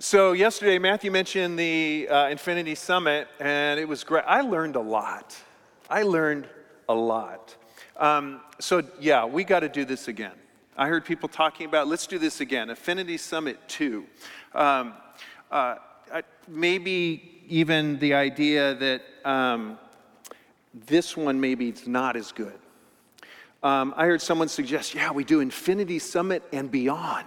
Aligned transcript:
So, 0.00 0.30
yesterday, 0.30 0.78
Matthew 0.78 1.10
mentioned 1.10 1.58
the 1.58 2.06
uh, 2.08 2.28
Infinity 2.28 2.76
Summit, 2.76 3.26
and 3.40 3.80
it 3.80 3.88
was 3.88 4.04
great. 4.04 4.22
I 4.28 4.42
learned 4.42 4.76
a 4.76 4.80
lot. 4.80 5.36
I 5.90 6.04
learned 6.04 6.46
a 6.88 6.94
lot. 6.94 7.56
Um, 7.96 8.40
so, 8.60 8.84
yeah, 9.00 9.24
we 9.24 9.42
got 9.42 9.60
to 9.60 9.68
do 9.68 9.84
this 9.84 10.06
again. 10.06 10.36
I 10.76 10.86
heard 10.86 11.04
people 11.04 11.28
talking 11.28 11.66
about 11.66 11.88
let's 11.88 12.06
do 12.06 12.16
this 12.16 12.40
again, 12.40 12.70
Infinity 12.70 13.16
Summit 13.16 13.58
2. 13.66 14.06
Um, 14.54 14.94
uh, 15.50 15.74
maybe 16.46 17.42
even 17.48 17.98
the 17.98 18.14
idea 18.14 18.74
that 18.74 19.02
um, 19.24 19.80
this 20.72 21.16
one 21.16 21.40
maybe 21.40 21.70
it's 21.70 21.88
not 21.88 22.14
as 22.14 22.30
good. 22.30 22.60
Um, 23.64 23.92
I 23.96 24.06
heard 24.06 24.22
someone 24.22 24.46
suggest, 24.46 24.94
yeah, 24.94 25.10
we 25.10 25.24
do 25.24 25.40
Infinity 25.40 25.98
Summit 25.98 26.44
and 26.52 26.70
beyond. 26.70 27.26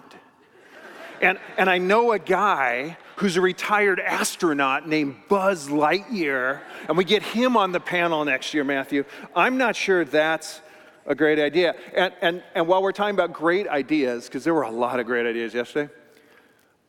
And, 1.22 1.38
and 1.56 1.70
I 1.70 1.78
know 1.78 2.14
a 2.14 2.20
guy 2.20 2.98
who's 3.18 3.38
a 3.38 3.42
retired 3.42 4.00
astronaut 4.00 4.90
named 4.90 5.16
Buzz 5.30 5.70
Lightyear, 5.70 6.62
and 6.88 6.98
we 6.98 7.06
get 7.06 7.22
him 7.22 7.56
on 7.56 7.72
the 7.72 7.80
panel 7.80 8.26
next 8.26 8.56
year, 8.56 8.64
Matthew. 8.64 9.06
I'm 9.36 9.60
not 9.60 9.76
sure 9.76 10.04
that's 10.04 10.62
a 11.06 11.14
great 11.14 11.38
idea. 11.38 11.76
And, 11.96 12.12
and, 12.22 12.44
and 12.56 12.68
while 12.68 12.82
we're 12.82 12.92
talking 12.92 13.14
about 13.14 13.34
great 13.34 13.68
ideas, 13.68 14.26
because 14.26 14.44
there 14.44 14.56
were 14.56 14.64
a 14.64 14.72
lot 14.72 15.00
of 15.00 15.06
great 15.06 15.28
ideas 15.28 15.54
yesterday, 15.54 15.94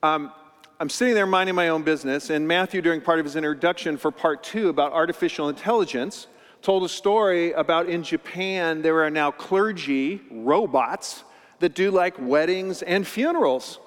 um, 0.02 0.32
I'm 0.80 0.88
sitting 0.88 1.14
there 1.14 1.26
minding 1.26 1.54
my 1.54 1.68
own 1.68 1.82
business, 1.82 2.30
and 2.30 2.48
Matthew, 2.48 2.80
during 2.80 3.02
part 3.02 3.18
of 3.18 3.26
his 3.26 3.36
introduction 3.36 3.98
for 3.98 4.10
part 4.10 4.42
two 4.42 4.70
about 4.70 4.92
artificial 4.92 5.50
intelligence, 5.50 6.26
told 6.62 6.84
a 6.84 6.88
story 6.88 7.52
about 7.52 7.86
in 7.86 8.02
Japan 8.02 8.80
there 8.80 9.04
are 9.04 9.10
now 9.10 9.30
clergy 9.30 10.22
robots 10.30 11.22
that 11.58 11.74
do 11.74 11.90
like 11.90 12.14
weddings 12.18 12.80
and 12.80 13.06
funerals. 13.06 13.78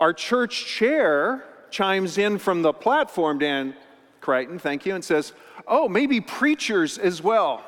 Our 0.00 0.12
church 0.12 0.66
chair 0.66 1.44
chimes 1.70 2.18
in 2.18 2.38
from 2.38 2.62
the 2.62 2.72
platform, 2.72 3.38
Dan 3.38 3.74
Crichton, 4.20 4.58
thank 4.58 4.84
you, 4.86 4.94
and 4.94 5.04
says, 5.04 5.32
Oh, 5.66 5.88
maybe 5.88 6.20
preachers 6.20 6.98
as 6.98 7.22
well. 7.22 7.64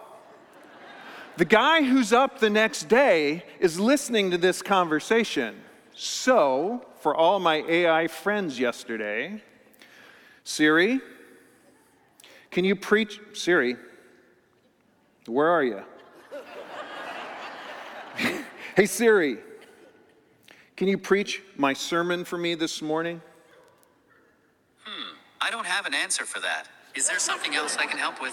The 1.37 1.45
guy 1.45 1.83
who's 1.83 2.13
up 2.13 2.41
the 2.41 2.51
next 2.51 2.89
day 2.89 3.45
is 3.61 3.79
listening 3.79 4.33
to 4.33 4.39
this 4.39 4.61
conversation. 4.61 5.61
So, 5.95 6.85
for 7.01 7.15
all 7.15 7.39
my 7.39 7.65
AI 7.69 8.09
friends 8.09 8.59
yesterday, 8.59 9.43
Siri, 10.43 11.01
can 12.51 12.65
you 12.65 12.75
preach? 12.75 13.21
Siri, 13.35 13.77
where 15.27 15.49
are 15.49 15.63
you? 15.63 15.83
hey, 18.75 18.87
Siri, 18.87 19.39
can 20.79 20.87
you 20.87 20.97
preach 20.97 21.43
my 21.57 21.73
sermon 21.73 22.25
for 22.25 22.39
me 22.39 22.55
this 22.55 22.81
morning? 22.81 23.21
Hmm, 24.85 25.17
I 25.41 25.51
don't 25.51 25.67
have 25.67 25.87
an 25.87 25.93
answer 25.93 26.25
for 26.25 26.39
that. 26.39 26.69
Is 26.95 27.09
there 27.09 27.19
something 27.19 27.57
else 27.57 27.77
I 27.77 27.87
can 27.87 27.99
help 27.99 28.23
with? 28.23 28.33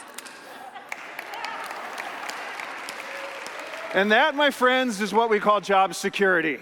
And 3.96 4.12
that, 4.12 4.36
my 4.36 4.52
friends, 4.52 5.02
is 5.02 5.12
what 5.12 5.32
we 5.32 5.40
call 5.40 5.60
job 5.60 5.96
security. 5.96 6.60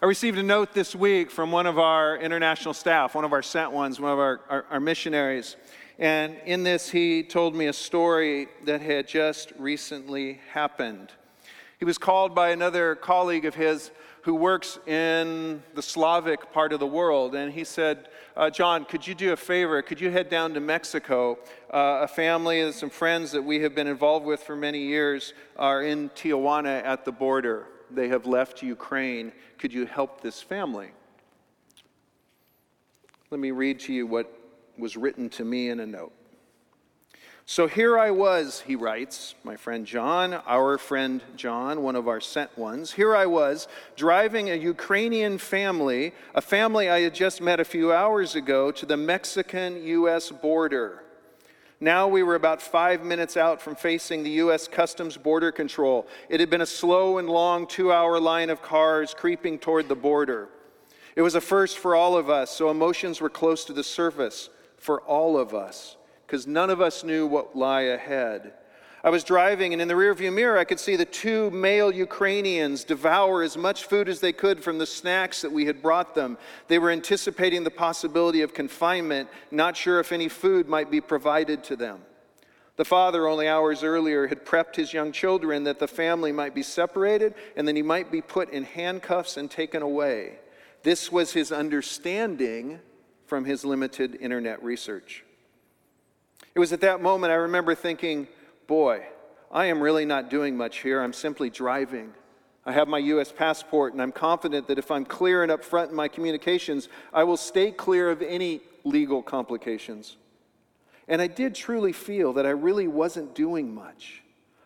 I 0.00 0.06
received 0.06 0.38
a 0.38 0.44
note 0.44 0.74
this 0.74 0.94
week 0.94 1.32
from 1.32 1.50
one 1.50 1.66
of 1.66 1.80
our 1.80 2.16
international 2.16 2.74
staff, 2.74 3.16
one 3.16 3.24
of 3.24 3.32
our 3.32 3.42
sent 3.42 3.72
ones, 3.72 3.98
one 3.98 4.12
of 4.12 4.20
our, 4.20 4.40
our, 4.48 4.64
our, 4.70 4.78
missionaries. 4.78 5.56
And 5.98 6.36
in 6.44 6.62
this, 6.62 6.88
he 6.88 7.24
told 7.24 7.56
me 7.56 7.66
a 7.66 7.72
story 7.72 8.46
that 8.66 8.80
had 8.82 9.08
just 9.08 9.52
recently 9.58 10.38
happened. 10.52 11.10
He 11.78 11.84
was 11.84 11.96
called 11.96 12.34
by 12.34 12.50
another 12.50 12.96
colleague 12.96 13.44
of 13.44 13.54
his 13.54 13.92
who 14.22 14.34
works 14.34 14.78
in 14.86 15.62
the 15.74 15.82
Slavic 15.82 16.52
part 16.52 16.72
of 16.72 16.80
the 16.80 16.86
world, 16.86 17.34
and 17.34 17.52
he 17.52 17.64
said, 17.64 18.08
uh, 18.36 18.50
John, 18.50 18.84
could 18.84 19.06
you 19.06 19.14
do 19.14 19.32
a 19.32 19.36
favor? 19.36 19.80
Could 19.80 20.00
you 20.00 20.10
head 20.10 20.28
down 20.28 20.54
to 20.54 20.60
Mexico? 20.60 21.38
Uh, 21.72 22.00
a 22.02 22.08
family 22.08 22.60
and 22.60 22.74
some 22.74 22.90
friends 22.90 23.30
that 23.32 23.42
we 23.42 23.60
have 23.60 23.74
been 23.76 23.86
involved 23.86 24.26
with 24.26 24.42
for 24.42 24.56
many 24.56 24.80
years 24.80 25.34
are 25.56 25.82
in 25.82 26.10
Tijuana 26.10 26.84
at 26.84 27.04
the 27.04 27.12
border. 27.12 27.68
They 27.90 28.08
have 28.08 28.26
left 28.26 28.62
Ukraine. 28.62 29.32
Could 29.56 29.72
you 29.72 29.86
help 29.86 30.20
this 30.20 30.42
family? 30.42 30.90
Let 33.30 33.40
me 33.40 33.52
read 33.52 33.78
to 33.80 33.92
you 33.92 34.06
what 34.06 34.32
was 34.76 34.96
written 34.96 35.30
to 35.30 35.44
me 35.44 35.70
in 35.70 35.80
a 35.80 35.86
note. 35.86 36.12
So 37.50 37.66
here 37.66 37.98
I 37.98 38.10
was, 38.10 38.60
he 38.66 38.76
writes, 38.76 39.34
my 39.42 39.56
friend 39.56 39.86
John, 39.86 40.34
our 40.34 40.76
friend 40.76 41.22
John, 41.34 41.82
one 41.82 41.96
of 41.96 42.06
our 42.06 42.20
sent 42.20 42.58
ones. 42.58 42.92
Here 42.92 43.16
I 43.16 43.24
was, 43.24 43.68
driving 43.96 44.50
a 44.50 44.54
Ukrainian 44.54 45.38
family, 45.38 46.12
a 46.34 46.42
family 46.42 46.90
I 46.90 47.00
had 47.00 47.14
just 47.14 47.40
met 47.40 47.58
a 47.58 47.64
few 47.64 47.90
hours 47.90 48.34
ago, 48.34 48.70
to 48.72 48.84
the 48.84 48.98
Mexican 48.98 49.82
US 49.82 50.30
border. 50.30 51.02
Now 51.80 52.06
we 52.06 52.22
were 52.22 52.34
about 52.34 52.60
five 52.60 53.02
minutes 53.02 53.34
out 53.34 53.62
from 53.62 53.76
facing 53.76 54.24
the 54.24 54.42
U.S. 54.44 54.68
Customs 54.68 55.16
Border 55.16 55.50
Control. 55.50 56.06
It 56.28 56.40
had 56.40 56.50
been 56.50 56.60
a 56.60 56.66
slow 56.66 57.16
and 57.16 57.30
long 57.30 57.66
two 57.66 57.90
hour 57.90 58.20
line 58.20 58.50
of 58.50 58.60
cars 58.60 59.14
creeping 59.14 59.58
toward 59.58 59.88
the 59.88 59.96
border. 59.96 60.50
It 61.16 61.22
was 61.22 61.34
a 61.34 61.40
first 61.40 61.78
for 61.78 61.94
all 61.94 62.14
of 62.14 62.28
us, 62.28 62.50
so 62.50 62.68
emotions 62.68 63.22
were 63.22 63.30
close 63.30 63.64
to 63.64 63.72
the 63.72 63.82
surface 63.82 64.50
for 64.76 65.00
all 65.00 65.38
of 65.38 65.54
us 65.54 65.96
because 66.28 66.46
none 66.46 66.68
of 66.68 66.82
us 66.82 67.02
knew 67.02 67.26
what 67.26 67.56
lay 67.56 67.90
ahead. 67.90 68.52
I 69.02 69.08
was 69.08 69.24
driving, 69.24 69.72
and 69.72 69.80
in 69.80 69.88
the 69.88 69.94
rearview 69.94 70.30
mirror, 70.30 70.58
I 70.58 70.64
could 70.64 70.78
see 70.78 70.94
the 70.94 71.06
two 71.06 71.50
male 71.50 71.90
Ukrainians 71.90 72.84
devour 72.84 73.42
as 73.42 73.56
much 73.56 73.84
food 73.84 74.10
as 74.10 74.20
they 74.20 74.34
could 74.34 74.62
from 74.62 74.76
the 74.76 74.84
snacks 74.84 75.40
that 75.40 75.50
we 75.50 75.64
had 75.64 75.80
brought 75.80 76.14
them. 76.14 76.36
They 76.66 76.78
were 76.78 76.90
anticipating 76.90 77.64
the 77.64 77.70
possibility 77.70 78.42
of 78.42 78.52
confinement, 78.52 79.30
not 79.50 79.74
sure 79.74 80.00
if 80.00 80.12
any 80.12 80.28
food 80.28 80.68
might 80.68 80.90
be 80.90 81.00
provided 81.00 81.64
to 81.64 81.76
them. 81.76 82.02
The 82.76 82.84
father, 82.84 83.26
only 83.26 83.48
hours 83.48 83.82
earlier, 83.82 84.26
had 84.26 84.44
prepped 84.44 84.76
his 84.76 84.92
young 84.92 85.12
children 85.12 85.64
that 85.64 85.78
the 85.78 85.88
family 85.88 86.30
might 86.30 86.54
be 86.54 86.62
separated 86.62 87.34
and 87.56 87.66
then 87.66 87.74
he 87.74 87.82
might 87.82 88.12
be 88.12 88.20
put 88.20 88.50
in 88.50 88.64
handcuffs 88.64 89.38
and 89.38 89.50
taken 89.50 89.80
away. 89.80 90.40
This 90.82 91.10
was 91.10 91.32
his 91.32 91.52
understanding 91.52 92.80
from 93.24 93.46
his 93.46 93.64
limited 93.64 94.16
internet 94.20 94.62
research. 94.62 95.24
It 96.58 96.60
was 96.60 96.72
at 96.72 96.80
that 96.80 97.00
moment 97.00 97.30
I 97.30 97.36
remember 97.36 97.76
thinking, 97.76 98.26
boy, 98.66 99.04
I 99.48 99.66
am 99.66 99.80
really 99.80 100.04
not 100.04 100.28
doing 100.28 100.56
much 100.56 100.78
here. 100.78 101.00
I'm 101.00 101.12
simply 101.12 101.50
driving. 101.50 102.12
I 102.66 102.72
have 102.72 102.88
my 102.88 102.98
U.S. 102.98 103.30
passport, 103.30 103.92
and 103.92 104.02
I'm 104.02 104.10
confident 104.10 104.66
that 104.66 104.76
if 104.76 104.90
I'm 104.90 105.04
clear 105.04 105.44
and 105.44 105.52
upfront 105.52 105.90
in 105.90 105.94
my 105.94 106.08
communications, 106.08 106.88
I 107.14 107.22
will 107.22 107.36
stay 107.36 107.70
clear 107.70 108.10
of 108.10 108.22
any 108.22 108.60
legal 108.82 109.22
complications. 109.22 110.16
And 111.06 111.22
I 111.22 111.28
did 111.28 111.54
truly 111.54 111.92
feel 111.92 112.32
that 112.32 112.44
I 112.44 112.50
really 112.50 112.88
wasn't 112.88 113.36
doing 113.36 113.72
much. 113.72 114.24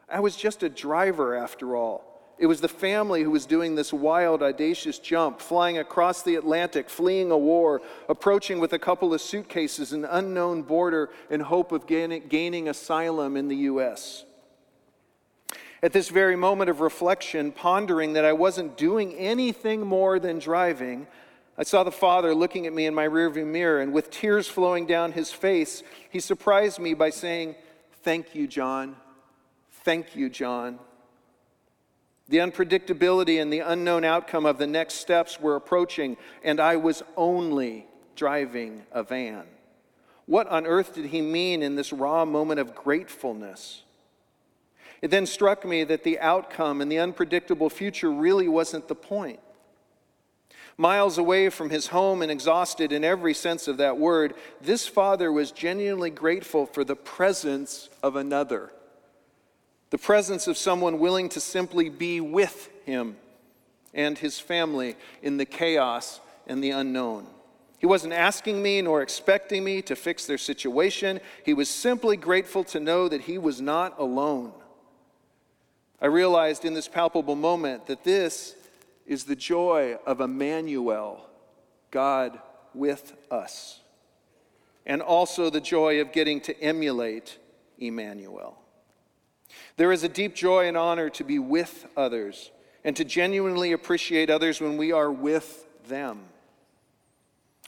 I 0.09 0.21
was 0.21 0.35
just 0.35 0.63
a 0.63 0.71
driver 0.71 1.37
after 1.37 1.77
all. 1.77 2.12
It 2.39 2.47
was 2.47 2.61
the 2.61 2.69
family 2.69 3.23
who 3.23 3.31
was 3.31 3.47
doing 3.47 3.75
this 3.75 3.93
wild, 3.93 4.43
audacious 4.43 4.99
jump, 4.99 5.41
flying 5.41 5.79
across 5.79 6.23
the 6.23 6.35
Atlantic, 6.35 6.91
fleeing 6.91 7.31
a 7.31 7.39
war, 7.39 7.83
approaching 8.09 8.59
with 8.59 8.73
a 8.73 8.79
couple 8.79 9.15
of 9.15 9.21
suitcases 9.21 9.93
an 9.93 10.05
unknown 10.05 10.63
border 10.63 11.11
in 11.31 11.41
hope 11.41 11.73
of 11.73 11.87
gaining, 11.87 12.27
gaining 12.29 12.69
asylum 12.69 13.37
in 13.37 13.49
the 13.49 13.57
U.S. 13.57 14.25
At 15.83 15.93
this 15.93 16.09
very 16.09 16.37
moment 16.37 16.71
of 16.71 16.81
reflection, 16.81 17.53
pondering 17.53 18.15
that 18.15 18.25
I 18.25 18.33
wasn't 18.33 18.77
doing 18.77 19.15
anything 19.15 19.81
more 19.81 20.19
than 20.19 20.39
driving, 20.39 21.07
I 21.59 21.65
saw 21.65 21.85
the 21.85 21.93
father 21.93 22.35
looking 22.35 22.67
at 22.67 22.73
me 22.73 22.87
in 22.87 22.95
my 22.95 23.07
rearview 23.07 23.47
mirror, 23.47 23.81
and 23.81 23.93
with 23.93 24.11
tears 24.11 24.49
flowing 24.49 24.87
down 24.87 25.13
his 25.13 25.31
face, 25.31 25.83
he 26.09 26.19
surprised 26.19 26.79
me 26.79 26.95
by 26.95 27.11
saying, 27.11 27.57
Thank 28.03 28.35
you, 28.35 28.49
John. 28.49 28.97
Thank 29.85 30.17
you, 30.17 30.31
John. 30.31 30.79
The 32.33 32.39
unpredictability 32.39 33.43
and 33.43 33.53
the 33.53 33.59
unknown 33.59 34.07
outcome 34.07 34.47
of 34.47 34.57
the 34.57 34.67
next 34.67 34.95
steps 34.95 35.39
were 35.39 35.55
approaching, 35.55 36.17
and 36.43 36.61
I 36.61 36.77
was 36.77 37.03
only 37.15 37.87
driving 38.17 38.85
a 38.91 39.03
van. 39.03 39.45
What 40.25 40.49
on 40.49 40.67
earth 40.67 40.95
did 40.95 41.05
he 41.05 41.21
mean 41.21 41.63
in 41.63 41.77
this 41.77 41.93
raw 41.93 42.25
moment 42.25 42.59
of 42.59 42.75
gratefulness? 42.75 43.83
It 45.03 45.11
then 45.11 45.27
struck 45.27 45.67
me 45.67 45.85
that 45.85 46.05
the 46.05 46.19
outcome 46.21 46.81
and 46.81 46.91
the 46.91 47.01
unpredictable 47.01 47.69
future 47.69 48.11
really 48.11 48.49
wasn't 48.49 48.89
the 48.89 48.95
point. 48.95 49.41
Miles 50.79 51.19
away 51.19 51.51
from 51.51 51.69
his 51.69 51.89
home 51.89 52.23
and 52.23 52.33
exhausted 52.33 52.93
in 52.93 53.05
every 53.05 53.35
sense 53.35 53.69
of 53.69 53.77
that 53.77 53.99
word, 53.99 54.33
this 54.59 54.87
father 54.89 55.31
was 55.31 55.53
genuinely 55.53 56.09
grateful 56.09 56.65
for 56.65 56.83
the 56.83 56.97
presence 56.97 57.91
of 58.03 58.17
another 58.17 58.73
the 59.93 59.99
presence 59.99 60.47
of 60.47 60.57
someone 60.57 60.99
willing 60.99 61.29
to 61.29 61.39
simply 61.39 61.91
be 61.91 62.19
with 62.19 62.71
him 62.87 63.15
and 63.93 64.17
his 64.17 64.41
family 64.41 64.97
in 65.23 65.37
the 65.37 65.45
chaos 65.45 66.19
and 66.47 66.65
the 66.65 66.71
unknown. 66.71 67.27
He 67.79 67.85
wasn't 67.85 68.15
asking 68.15 68.63
me 68.63 68.81
nor 68.81 69.03
expecting 69.03 69.63
me 69.63 69.83
to 69.83 69.95
fix 69.95 70.25
their 70.25 70.39
situation. 70.39 71.21
He 71.45 71.53
was 71.53 71.69
simply 71.69 72.17
grateful 72.17 72.65
to 72.65 72.81
know 72.81 73.07
that 73.07 73.21
he 73.21 73.37
was 73.37 73.61
not 73.61 73.99
alone. 73.99 74.55
I 76.01 76.07
realized 76.07 76.65
in 76.65 76.73
this 76.73 76.89
palpable 76.89 77.37
moment 77.37 77.87
that 77.89 78.03
this 78.03 78.55
is 79.07 79.25
the 79.25 79.37
joy 79.37 79.99
of 80.07 80.23
Emmanuel, 80.23 81.29
God 81.91 82.41
with 82.73 83.13
us, 83.31 83.81
and 84.87 85.03
also 85.03 85.51
the 85.51 85.61
joy 85.61 86.01
of 86.01 86.13
getting 86.13 86.41
to 86.41 86.59
emulate 86.63 87.37
Emmanuel. 87.79 88.62
There 89.77 89.93
is 89.93 90.05
a 90.05 90.09
deep 90.09 90.35
joy 90.35 90.69
and 90.69 90.77
honor 90.77 91.11
to 91.11 91.25
be 91.25 91.39
with 91.39 91.87
others 91.97 92.51
and 92.85 92.97
to 92.97 93.05
genuinely 93.05 93.73
appreciate 93.73 94.31
others 94.31 94.61
when 94.61 94.77
we 94.77 94.93
are 94.93 95.11
with 95.11 95.67
them. 95.89 96.21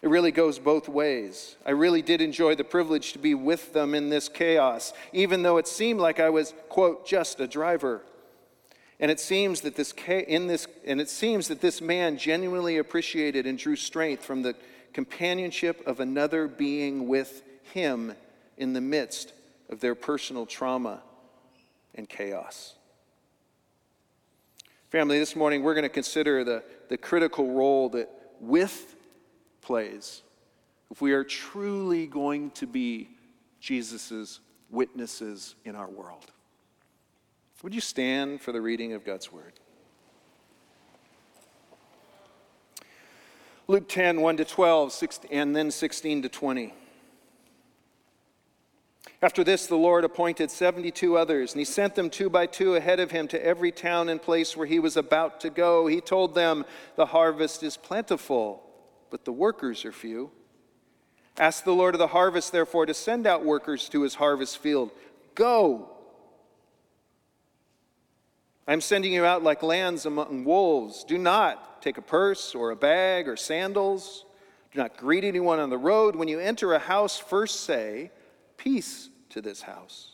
It 0.03 0.09
really 0.09 0.33
goes 0.33 0.59
both 0.59 0.89
ways. 0.89 1.57
I 1.65 1.71
really 1.71 2.03
did 2.03 2.21
enjoy 2.21 2.57
the 2.57 2.65
privilege 2.65 3.15
to 3.15 3.19
be 3.19 3.35
with 3.35 3.73
them 3.73 3.95
in 3.95 4.11
this 4.11 4.29
chaos, 4.29 4.93
even 5.13 5.43
though 5.43 5.57
it 5.57 5.67
seemed 5.67 5.99
like 5.99 6.21
I 6.21 6.29
was, 6.29 6.53
quote, 6.69 7.07
just 7.07 7.41
a 7.41 7.47
driver. 7.47 8.03
And 9.01 9.11
it 9.11 9.19
seems 9.19 9.63
that 9.63 9.77
this 9.77 9.93
in 10.07 10.47
this 10.47 10.67
and 10.85 11.01
it 11.01 11.09
seems 11.09 11.49
that 11.49 11.61
this 11.61 11.81
man 11.81 12.19
genuinely 12.19 12.77
appreciated 12.77 13.47
and 13.47 13.59
drew 13.59 13.77
strength 13.77 14.25
from 14.25 14.43
the 14.43 14.55
companionship 14.93 15.87
of 15.87 16.01
another 16.01 16.47
being 16.49 17.09
with 17.09 17.43
him 17.73 18.15
in 18.57 18.73
the 18.73 18.81
midst 18.81 19.33
of 19.69 19.81
their 19.81 19.95
personal 19.95 20.47
trauma 20.47 21.03
and 21.94 22.08
chaos. 22.08 22.75
Family, 24.91 25.19
this 25.19 25.35
morning 25.35 25.62
we're 25.62 25.75
going 25.75 25.82
to 25.82 25.88
consider 25.88 26.44
the, 26.44 26.62
the 26.88 26.96
critical 26.96 27.52
role 27.52 27.88
that 27.91 28.08
with 28.41 28.96
plays 29.61 30.23
if 30.91 31.00
we 31.00 31.12
are 31.12 31.25
truly 31.25 32.06
going 32.06 32.50
to 32.52 32.67
be 32.67 33.08
Jesus' 33.61 34.41
witnesses 34.70 35.56
in 35.64 35.75
our 35.75 35.88
world. 35.88 36.31
Would 37.62 37.75
you 37.75 37.81
stand 37.81 38.43
for 38.43 38.52
the 38.52 38.61
reading 38.61 38.93
of 38.93 39.05
God's 39.05 39.32
word? 39.32 39.55
Luke 43.67 43.88
10, 43.88 44.20
1 44.20 44.37
to 44.37 44.44
12, 44.44 45.02
and 45.31 45.56
then 45.56 45.70
16 45.70 46.23
to 46.23 46.29
20. 46.29 46.75
After 49.25 49.43
this, 49.43 49.67
the 49.67 49.75
Lord 49.75 50.05
appointed 50.05 50.50
72 50.50 51.17
others, 51.17 51.53
and 51.53 51.59
he 51.59 51.65
sent 51.65 51.94
them 51.94 52.11
two 52.11 52.29
by 52.29 52.44
two 52.44 52.75
ahead 52.75 53.00
of 53.00 53.11
him 53.11 53.26
to 53.29 53.43
every 53.43 53.73
town 53.73 54.11
and 54.11 54.21
place 54.21 54.55
where 54.55 54.67
he 54.67 54.79
was 54.79 54.99
about 54.99 55.41
to 55.41 55.49
go. 55.49 55.87
He 55.87 56.03
told 56.03 56.35
them, 56.35 56.67
The 56.97 57.06
harvest 57.06 57.62
is 57.62 57.79
plentiful, 57.79 58.62
but 59.09 59.25
the 59.25 59.32
workers 59.32 59.87
are 59.87 59.93
few. 59.93 60.31
Ask 61.38 61.65
the 61.65 61.73
Lord 61.73 61.94
of 61.94 62.00
the 62.00 62.09
harvest, 62.09 62.53
therefore, 62.53 62.85
to 62.85 62.93
send 62.93 63.26
out 63.26 63.47
workers 63.47 63.88
to 63.88 64.03
his 64.03 64.17
harvest 64.17 64.59
field. 64.59 64.91
Go! 65.35 65.88
I'm 68.69 68.82
sending 68.82 69.15
you 69.15 69.25
out 69.25 69.43
like 69.43 69.62
lambs 69.62 70.05
among 70.05 70.44
wolves. 70.44 71.03
Do 71.03 71.17
not 71.17 71.81
take 71.81 71.97
a 71.97 72.03
purse 72.03 72.55
or 72.55 72.73
a 72.73 72.77
bag 72.77 73.27
or 73.27 73.37
sandals. 73.37 74.27
Do 74.75 74.81
not 74.81 74.99
greet 74.99 75.25
anyone 75.25 75.61
on 75.61 75.70
the 75.70 75.79
road. 75.79 76.15
When 76.15 76.29
you 76.29 76.41
enter 76.41 76.75
a 76.75 76.79
house, 76.79 77.17
first 77.17 77.61
say, 77.61 78.11
Peace 78.59 79.09
to 79.35 79.43
this 79.43 79.63
house. 79.63 80.13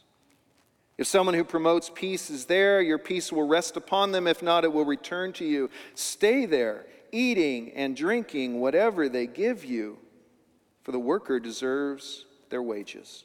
If 0.99 1.07
someone 1.07 1.35
who 1.35 1.45
promotes 1.45 1.91
peace 1.95 2.29
is 2.29 2.47
there, 2.47 2.83
your 2.83 2.99
peace 2.99 3.33
will 3.33 3.47
rest 3.47 3.77
upon 3.77 4.13
them. 4.13 4.27
If 4.27 4.43
not, 4.43 4.65
it 4.65 4.73
will 4.73 4.85
return 4.85 5.33
to 5.35 5.45
you. 5.45 5.71
Stay 5.95 6.45
there, 6.47 6.87
eating 7.13 7.73
and 7.73 7.97
drinking 7.97 8.61
whatever 8.61 9.09
they 9.09 9.27
give 9.27 9.65
you, 9.65 9.99
for 10.83 10.93
the 10.93 10.99
worker 10.99 11.39
deserves 11.39 12.25
their 12.49 12.63
wages. 12.63 13.25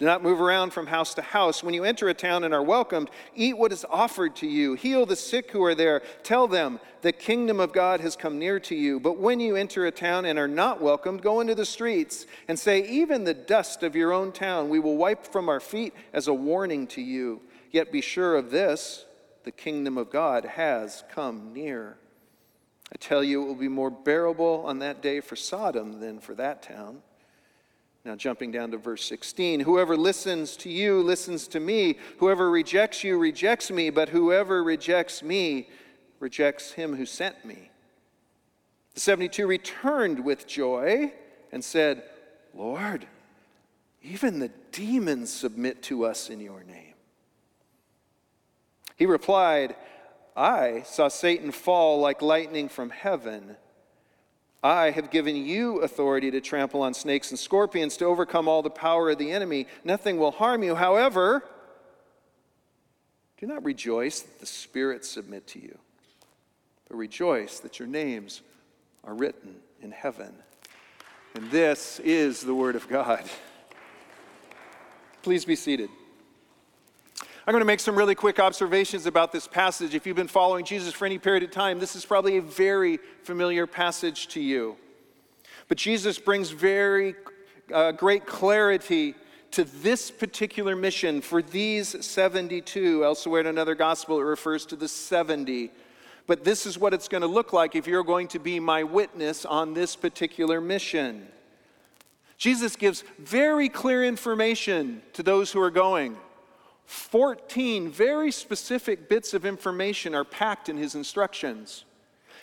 Do 0.00 0.06
not 0.06 0.22
move 0.22 0.40
around 0.40 0.70
from 0.70 0.86
house 0.86 1.12
to 1.12 1.22
house. 1.22 1.62
When 1.62 1.74
you 1.74 1.84
enter 1.84 2.08
a 2.08 2.14
town 2.14 2.44
and 2.44 2.54
are 2.54 2.62
welcomed, 2.62 3.10
eat 3.34 3.58
what 3.58 3.70
is 3.70 3.84
offered 3.90 4.34
to 4.36 4.46
you. 4.46 4.72
Heal 4.72 5.04
the 5.04 5.14
sick 5.14 5.50
who 5.50 5.62
are 5.62 5.74
there. 5.74 6.00
Tell 6.22 6.48
them, 6.48 6.80
the 7.02 7.12
kingdom 7.12 7.60
of 7.60 7.74
God 7.74 8.00
has 8.00 8.16
come 8.16 8.38
near 8.38 8.58
to 8.60 8.74
you. 8.74 8.98
But 8.98 9.18
when 9.18 9.40
you 9.40 9.56
enter 9.56 9.84
a 9.84 9.90
town 9.90 10.24
and 10.24 10.38
are 10.38 10.48
not 10.48 10.80
welcomed, 10.80 11.20
go 11.20 11.40
into 11.40 11.54
the 11.54 11.66
streets 11.66 12.24
and 12.48 12.58
say, 12.58 12.82
Even 12.88 13.24
the 13.24 13.34
dust 13.34 13.82
of 13.82 13.94
your 13.94 14.14
own 14.14 14.32
town 14.32 14.70
we 14.70 14.78
will 14.78 14.96
wipe 14.96 15.26
from 15.26 15.50
our 15.50 15.60
feet 15.60 15.92
as 16.14 16.28
a 16.28 16.34
warning 16.34 16.86
to 16.88 17.02
you. 17.02 17.42
Yet 17.70 17.92
be 17.92 18.00
sure 18.00 18.36
of 18.36 18.50
this 18.50 19.04
the 19.44 19.52
kingdom 19.52 19.98
of 19.98 20.08
God 20.08 20.46
has 20.46 21.04
come 21.10 21.52
near. 21.52 21.98
I 22.90 22.96
tell 22.98 23.22
you, 23.22 23.42
it 23.42 23.46
will 23.46 23.54
be 23.54 23.68
more 23.68 23.90
bearable 23.90 24.64
on 24.64 24.78
that 24.78 25.02
day 25.02 25.20
for 25.20 25.36
Sodom 25.36 26.00
than 26.00 26.20
for 26.20 26.34
that 26.36 26.62
town. 26.62 27.02
Now, 28.04 28.16
jumping 28.16 28.50
down 28.50 28.70
to 28.70 28.78
verse 28.78 29.04
16 29.04 29.60
Whoever 29.60 29.96
listens 29.96 30.56
to 30.58 30.70
you 30.70 31.02
listens 31.02 31.46
to 31.48 31.60
me. 31.60 31.96
Whoever 32.18 32.50
rejects 32.50 33.04
you 33.04 33.18
rejects 33.18 33.70
me, 33.70 33.90
but 33.90 34.08
whoever 34.08 34.64
rejects 34.64 35.22
me 35.22 35.68
rejects 36.18 36.72
him 36.72 36.96
who 36.96 37.06
sent 37.06 37.44
me. 37.44 37.70
The 38.94 39.00
72 39.00 39.46
returned 39.46 40.24
with 40.24 40.46
joy 40.46 41.12
and 41.52 41.64
said, 41.64 42.02
Lord, 42.54 43.06
even 44.02 44.38
the 44.38 44.50
demons 44.72 45.30
submit 45.30 45.82
to 45.84 46.04
us 46.04 46.30
in 46.30 46.40
your 46.40 46.64
name. 46.64 46.94
He 48.96 49.06
replied, 49.06 49.76
I 50.36 50.82
saw 50.82 51.08
Satan 51.08 51.52
fall 51.52 52.00
like 52.00 52.22
lightning 52.22 52.68
from 52.68 52.90
heaven. 52.90 53.56
I 54.62 54.90
have 54.90 55.10
given 55.10 55.36
you 55.36 55.78
authority 55.78 56.30
to 56.30 56.40
trample 56.40 56.82
on 56.82 56.92
snakes 56.92 57.30
and 57.30 57.38
scorpions 57.38 57.96
to 57.98 58.04
overcome 58.04 58.46
all 58.46 58.62
the 58.62 58.70
power 58.70 59.10
of 59.10 59.18
the 59.18 59.30
enemy. 59.30 59.66
Nothing 59.84 60.18
will 60.18 60.32
harm 60.32 60.62
you. 60.62 60.74
However, 60.74 61.44
do 63.38 63.46
not 63.46 63.64
rejoice 63.64 64.20
that 64.20 64.38
the 64.38 64.46
spirits 64.46 65.08
submit 65.08 65.46
to 65.48 65.62
you, 65.62 65.78
but 66.88 66.96
rejoice 66.96 67.58
that 67.60 67.78
your 67.78 67.88
names 67.88 68.42
are 69.02 69.14
written 69.14 69.56
in 69.80 69.92
heaven. 69.92 70.34
And 71.34 71.50
this 71.50 71.98
is 72.00 72.42
the 72.42 72.54
Word 72.54 72.76
of 72.76 72.86
God. 72.86 73.24
Please 75.22 75.46
be 75.46 75.56
seated. 75.56 75.88
I'm 77.46 77.52
going 77.52 77.62
to 77.62 77.66
make 77.66 77.80
some 77.80 77.96
really 77.96 78.14
quick 78.14 78.38
observations 78.38 79.06
about 79.06 79.32
this 79.32 79.46
passage. 79.46 79.94
If 79.94 80.06
you've 80.06 80.14
been 80.14 80.28
following 80.28 80.62
Jesus 80.62 80.92
for 80.92 81.06
any 81.06 81.18
period 81.18 81.42
of 81.42 81.50
time, 81.50 81.78
this 81.78 81.96
is 81.96 82.04
probably 82.04 82.36
a 82.36 82.42
very 82.42 82.98
familiar 83.22 83.66
passage 83.66 84.28
to 84.28 84.40
you. 84.40 84.76
But 85.66 85.78
Jesus 85.78 86.18
brings 86.18 86.50
very 86.50 87.14
uh, 87.72 87.92
great 87.92 88.26
clarity 88.26 89.14
to 89.52 89.64
this 89.64 90.10
particular 90.10 90.76
mission 90.76 91.22
for 91.22 91.40
these 91.40 92.04
72. 92.04 93.04
Elsewhere 93.06 93.40
in 93.40 93.46
another 93.46 93.74
gospel, 93.74 94.20
it 94.20 94.24
refers 94.24 94.66
to 94.66 94.76
the 94.76 94.88
70. 94.88 95.70
But 96.26 96.44
this 96.44 96.66
is 96.66 96.76
what 96.76 96.92
it's 96.92 97.08
going 97.08 97.22
to 97.22 97.26
look 97.26 97.54
like 97.54 97.74
if 97.74 97.86
you're 97.86 98.04
going 98.04 98.28
to 98.28 98.38
be 98.38 98.60
my 98.60 98.82
witness 98.82 99.46
on 99.46 99.72
this 99.72 99.96
particular 99.96 100.60
mission. 100.60 101.26
Jesus 102.36 102.76
gives 102.76 103.02
very 103.18 103.70
clear 103.70 104.04
information 104.04 105.00
to 105.14 105.22
those 105.22 105.50
who 105.52 105.60
are 105.62 105.70
going. 105.70 106.18
14 106.90 107.88
very 107.88 108.32
specific 108.32 109.08
bits 109.08 109.32
of 109.32 109.46
information 109.46 110.12
are 110.12 110.24
packed 110.24 110.68
in 110.68 110.76
his 110.76 110.96
instructions. 110.96 111.84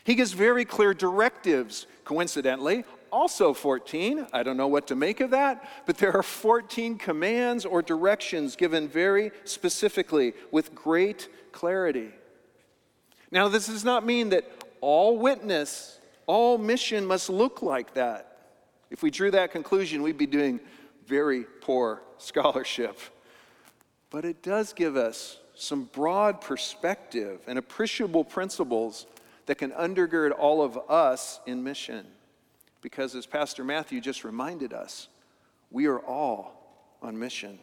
He 0.06 0.16
gives 0.16 0.32
very 0.32 0.63
clear 0.63 0.94
directives. 0.94 1.86
Coincidentally, 2.06 2.86
also 3.12 3.54
14. 3.54 4.25
I 4.32 4.44
don't 4.44 4.56
know 4.56 4.70
what 4.70 4.88
to 4.88 4.96
make 4.96 5.20
of 5.20 5.32
that, 5.32 5.68
but 5.86 5.98
there 5.98 6.16
are 6.16 6.24
14 6.24 6.98
commands 6.98 7.66
or 7.66 7.82
directions 7.82 8.56
given 8.56 8.88
very 8.88 9.32
specifically 9.44 10.32
with 10.50 10.74
great 10.74 11.27
clarity. 11.51 12.13
Now, 13.32 13.50
this 13.50 13.68
does 13.68 13.84
not 13.84 14.06
mean 14.06 14.30
that 14.30 14.50
all 14.80 15.18
witness, 15.18 16.00
all 16.25 16.58
mission 16.58 17.06
must 17.06 17.30
look 17.30 17.62
like 17.62 17.96
that. 17.96 18.38
If 18.89 19.04
we 19.04 19.12
drew 19.12 19.30
that 19.32 19.51
conclusion, 19.51 20.04
we'd 20.04 20.18
be 20.18 20.25
doing 20.25 20.62
very 21.06 21.44
poor 21.44 22.01
scholarship. 22.18 22.98
But 24.09 24.25
it 24.25 24.41
does 24.41 24.73
give 24.73 24.95
us 24.95 25.39
some 25.55 25.85
broad 25.85 26.39
perspective 26.39 27.41
and 27.47 27.57
appreciable 27.57 28.23
principles 28.23 29.05
that 29.47 29.57
can 29.57 29.71
undergird 29.71 30.31
all 30.37 30.61
of 30.61 30.77
us 30.89 31.39
in 31.45 31.63
mission. 31.63 32.05
Because 32.81 33.15
as 33.15 33.25
Pastor 33.25 33.63
Matthew 33.63 33.99
just 33.99 34.23
reminded 34.23 34.71
us, 34.71 35.07
we 35.71 35.87
are 35.87 35.99
all 35.99 36.53
on 37.01 37.17
mission. 37.17 37.59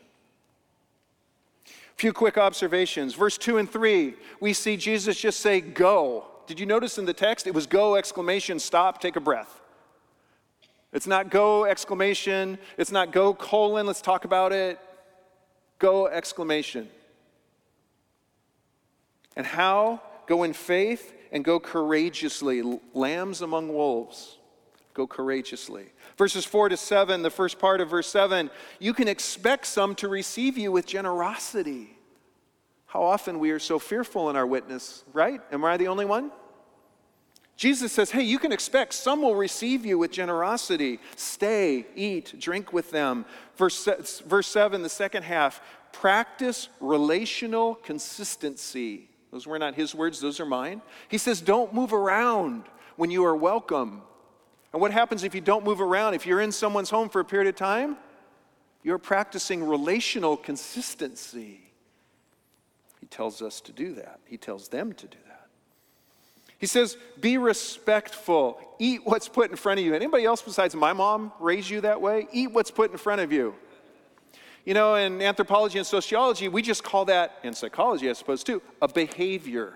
A 1.66 1.96
few 1.96 2.12
quick 2.12 2.36
observations. 2.36 3.14
Verse 3.14 3.38
2 3.38 3.58
and 3.58 3.70
3, 3.70 4.14
we 4.40 4.52
see 4.52 4.76
Jesus 4.76 5.18
just 5.18 5.40
say, 5.40 5.60
Go. 5.60 6.26
Did 6.46 6.60
you 6.60 6.66
notice 6.66 6.98
in 6.98 7.06
the 7.06 7.14
text? 7.14 7.46
It 7.46 7.54
was 7.54 7.66
go, 7.66 7.94
exclamation, 7.94 8.58
stop, 8.58 9.00
take 9.00 9.16
a 9.16 9.20
breath. 9.20 9.62
It's 10.92 11.06
not 11.06 11.30
go, 11.30 11.64
exclamation. 11.64 12.58
It's 12.76 12.92
not 12.92 13.12
go, 13.12 13.32
colon, 13.32 13.86
let's 13.86 14.02
talk 14.02 14.24
about 14.24 14.52
it. 14.52 14.78
Go! 15.85 16.07
Exclamation. 16.07 16.88
And 19.37 19.45
how? 19.45 20.00
Go 20.26 20.43
in 20.45 20.55
faith 20.55 21.12
and 21.31 21.45
go 21.45 21.61
courageously. 21.61 22.81
Lambs 22.95 23.43
among 23.43 23.69
wolves. 23.69 24.38
Go 24.95 25.07
courageously. 25.07 25.85
Verses 26.17 26.47
4 26.47 26.71
to 26.71 26.79
7, 26.79 27.21
the 27.21 27.29
first 27.29 27.59
part 27.59 27.83
of 27.83 27.91
verse 27.91 28.07
7, 28.07 28.49
you 28.79 28.95
can 28.95 29.09
expect 29.09 29.67
some 29.67 29.95
to 29.97 30.09
receive 30.09 30.57
you 30.57 30.73
with 30.73 30.87
generosity. 30.87 31.99
How 32.87 33.03
often 33.03 33.38
we 33.38 33.50
are 33.50 33.59
so 33.59 33.79
fearful 33.79 34.31
in 34.31 34.37
our 34.37 34.47
witness, 34.47 35.05
right? 35.12 35.43
Am 35.53 35.67
I 35.67 35.76
the 35.76 35.88
only 35.88 36.07
one? 36.07 36.33
Jesus 37.56 37.92
says, 37.92 38.11
hey, 38.11 38.23
you 38.23 38.38
can 38.38 38.52
expect 38.52 38.94
some 38.94 39.23
will 39.23 39.37
receive 39.37 39.87
you 39.87 39.96
with 39.96 40.11
generosity. 40.11 40.99
Stay, 41.16 41.87
eat, 41.94 42.34
drink 42.38 42.73
with 42.73 42.90
them. 42.90 43.25
Verse, 43.56 43.88
verse 44.26 44.49
7, 44.49 44.82
the 44.82 44.88
second 44.88 45.23
half, 45.23 45.61
practice 45.92 46.68
relational 46.80 47.76
consistency. 47.76 49.08
Those 49.30 49.46
were 49.46 49.58
not 49.58 49.75
his 49.75 49.94
words, 49.94 50.20
those 50.20 50.40
are 50.40 50.46
mine. 50.46 50.82
He 51.08 51.18
says, 51.18 51.40
don't 51.40 51.73
move 51.73 51.92
around 51.92 52.64
when 52.96 53.11
you 53.11 53.25
are 53.25 53.37
welcome. 53.37 54.02
And 54.73 54.80
what 54.80 54.90
happens 54.90 55.23
if 55.23 55.34
you 55.34 55.40
don't 55.40 55.64
move 55.64 55.80
around? 55.80 56.14
If 56.14 56.26
you're 56.26 56.40
in 56.40 56.50
someone's 56.50 56.90
home 56.90 57.08
for 57.08 57.20
a 57.20 57.25
period 57.25 57.49
of 57.49 57.54
time, 57.54 57.96
you're 58.82 58.99
practicing 58.99 59.62
relational 59.62 60.37
consistency. 60.37 61.61
He 63.00 63.06
tells 63.06 63.40
us 63.40 63.61
to 63.62 63.73
do 63.73 63.94
that, 63.94 64.18
he 64.26 64.37
tells 64.37 64.68
them 64.68 64.92
to 64.94 65.06
do 65.06 65.18
that. 65.24 65.24
He 66.58 66.66
says, 66.66 66.96
be 67.20 67.37
respectful. 67.37 68.58
Eat 68.78 69.00
what's 69.04 69.28
put 69.28 69.50
in 69.50 69.56
front 69.56 69.80
of 69.80 69.87
you. 69.87 69.94
Anybody 69.94 70.25
else 70.25 70.42
besides 70.42 70.75
my 70.75 70.92
mom 70.92 71.32
raise 71.40 71.68
you 71.68 71.80
that 71.82 72.00
way? 72.00 72.26
Eat 72.32 72.52
what's 72.52 72.70
put 72.70 72.90
in 72.90 72.99
front 72.99 73.20
of 73.20 73.32
you. 73.32 73.54
You 74.64 74.73
know, 74.73 74.94
in 74.94 75.20
anthropology 75.20 75.78
and 75.78 75.87
sociology, 75.87 76.49
we 76.49 76.62
just 76.62 76.82
call 76.82 77.04
that, 77.06 77.38
in 77.42 77.52
psychology, 77.52 78.08
I 78.08 78.14
suppose, 78.14 78.42
too, 78.42 78.62
a 78.80 78.88
behavior. 78.88 79.75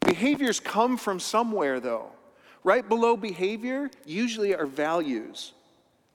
Behaviors 0.00 0.60
come 0.60 0.98
from 0.98 1.20
somewhere, 1.20 1.80
though. 1.80 2.10
Right 2.62 2.86
below 2.86 3.16
behavior, 3.16 3.90
usually 4.04 4.54
are 4.54 4.66
values. 4.66 5.54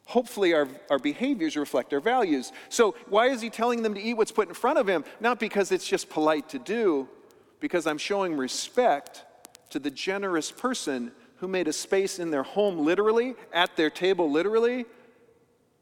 Hopefully, 0.06 0.54
our, 0.54 0.68
our 0.92 1.00
behaviors 1.00 1.58
reflect 1.58 1.92
our 1.94 2.00
values. 2.00 2.52
So, 2.70 2.94
why 3.10 3.30
is 3.30 3.42
he 3.42 3.50
telling 3.50 3.82
them 3.82 3.96
to 3.96 4.02
eat 4.02 4.14
what's 4.14 4.32
put 4.32 4.48
in 4.48 4.54
front 4.54 4.78
of 4.78 4.88
him? 4.88 5.04
Not 5.20 5.40
because 5.40 5.72
it's 5.72 5.88
just 5.88 6.12
polite 6.12 6.50
to 6.50 6.60
do, 6.60 7.10
because 7.60 7.88
I'm 7.88 7.98
showing 7.98 8.38
respect 8.38 9.24
to 9.70 9.80
the 9.80 9.92
generous 9.92 10.52
person 10.52 11.12
who 11.38 11.48
made 11.48 11.68
a 11.68 11.74
space 11.74 12.20
in 12.20 12.32
their 12.32 12.44
home 12.44 12.80
literally, 12.80 13.36
at 13.54 13.76
their 13.76 13.90
table 13.90 14.32
literally. 14.32 14.86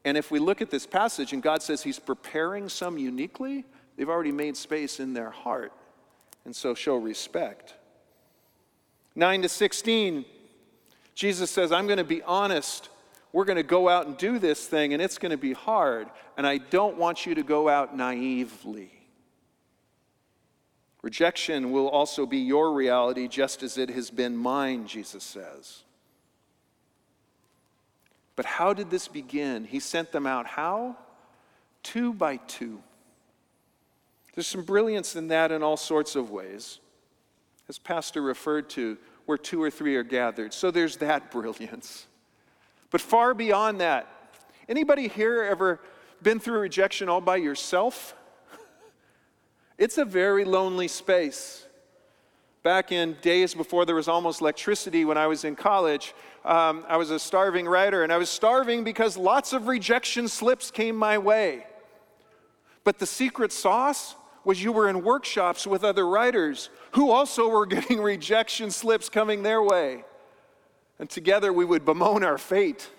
And 0.05 0.17
if 0.17 0.31
we 0.31 0.39
look 0.39 0.61
at 0.61 0.69
this 0.69 0.85
passage 0.85 1.33
and 1.33 1.41
God 1.41 1.61
says 1.61 1.83
He's 1.83 1.99
preparing 1.99 2.69
some 2.69 2.97
uniquely, 2.97 3.65
they've 3.95 4.09
already 4.09 4.31
made 4.31 4.57
space 4.57 4.99
in 4.99 5.13
their 5.13 5.29
heart. 5.29 5.71
And 6.45 6.55
so 6.55 6.73
show 6.73 6.97
respect. 6.97 7.75
9 9.15 9.43
to 9.43 9.49
16, 9.49 10.25
Jesus 11.15 11.51
says, 11.51 11.71
I'm 11.71 11.85
going 11.85 11.97
to 11.97 12.03
be 12.03 12.23
honest. 12.23 12.89
We're 13.31 13.45
going 13.45 13.57
to 13.57 13.63
go 13.63 13.87
out 13.87 14.07
and 14.07 14.17
do 14.17 14.39
this 14.39 14.65
thing, 14.65 14.93
and 14.93 15.01
it's 15.01 15.17
going 15.17 15.31
to 15.31 15.37
be 15.37 15.53
hard. 15.53 16.07
And 16.37 16.45
I 16.45 16.57
don't 16.57 16.97
want 16.97 17.25
you 17.25 17.35
to 17.35 17.43
go 17.43 17.69
out 17.69 17.95
naively. 17.95 18.91
Rejection 21.03 21.71
will 21.71 21.89
also 21.89 22.25
be 22.25 22.37
your 22.37 22.73
reality, 22.73 23.27
just 23.27 23.61
as 23.61 23.77
it 23.77 23.89
has 23.89 24.09
been 24.09 24.35
mine, 24.35 24.87
Jesus 24.87 25.23
says. 25.23 25.83
But 28.37 28.45
how 28.45 28.73
did 28.73 28.89
this 28.89 29.09
begin? 29.09 29.65
He 29.65 29.79
sent 29.79 30.13
them 30.13 30.25
out 30.25 30.47
how? 30.47 30.97
Two 31.83 32.13
by 32.13 32.37
two. 32.37 32.81
There's 34.33 34.47
some 34.47 34.63
brilliance 34.63 35.15
in 35.15 35.27
that 35.27 35.51
in 35.51 35.61
all 35.61 35.77
sorts 35.77 36.15
of 36.15 36.31
ways. 36.31 36.79
As 37.67 37.77
Pastor 37.77 38.21
referred 38.21 38.69
to, 38.71 38.97
where 39.25 39.37
two 39.37 39.61
or 39.61 39.69
three 39.69 39.95
are 39.97 40.03
gathered. 40.03 40.53
So 40.53 40.71
there's 40.71 40.97
that 40.97 41.31
brilliance. 41.31 42.07
But 42.91 43.01
far 43.01 43.33
beyond 43.33 43.81
that, 43.81 44.07
anybody 44.69 45.09
here 45.09 45.43
ever 45.43 45.81
been 46.21 46.39
through 46.39 46.59
rejection 46.59 47.09
all 47.09 47.21
by 47.21 47.35
yourself? 47.35 48.15
It's 49.77 49.97
a 49.97 50.05
very 50.05 50.45
lonely 50.45 50.87
space. 50.87 51.65
Back 52.61 52.91
in 52.91 53.17
days 53.21 53.53
before 53.53 53.85
there 53.85 53.95
was 53.95 54.07
almost 54.07 54.39
electricity 54.39 55.03
when 55.03 55.17
I 55.17 55.27
was 55.27 55.43
in 55.43 55.55
college, 55.55 56.13
um, 56.45 56.85
I 56.87 56.97
was 56.97 57.11
a 57.11 57.19
starving 57.19 57.67
writer, 57.67 58.03
and 58.03 58.13
I 58.13 58.17
was 58.17 58.29
starving 58.29 58.83
because 58.83 59.17
lots 59.17 59.51
of 59.51 59.67
rejection 59.67 60.27
slips 60.27 60.71
came 60.71 60.95
my 60.95 61.17
way. 61.17 61.65
But 62.83 62.99
the 62.99 63.05
secret 63.05 63.51
sauce 63.51 64.15
was 64.45 64.63
you 64.63 64.71
were 64.71 64.89
in 64.89 65.03
workshops 65.03 65.65
with 65.65 65.83
other 65.83 66.07
writers 66.07 66.69
who 66.91 67.11
also 67.11 67.49
were 67.49 67.65
getting 67.65 68.01
rejection 68.01 68.71
slips 68.71 69.09
coming 69.09 69.43
their 69.43 69.61
way. 69.61 70.03
And 70.99 71.09
together 71.09 71.51
we 71.51 71.65
would 71.65 71.85
bemoan 71.85 72.23
our 72.23 72.37
fate. 72.37 72.89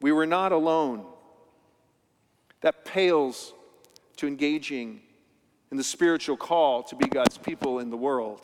We 0.00 0.12
were 0.12 0.26
not 0.26 0.52
alone. 0.52 1.04
That 2.60 2.84
pales 2.84 3.52
to 4.16 4.26
engaging 4.26 5.00
in 5.70 5.76
the 5.76 5.84
spiritual 5.84 6.36
call 6.36 6.82
to 6.84 6.96
be 6.96 7.08
God's 7.08 7.38
people 7.38 7.78
in 7.78 7.90
the 7.90 7.96
world 7.96 8.40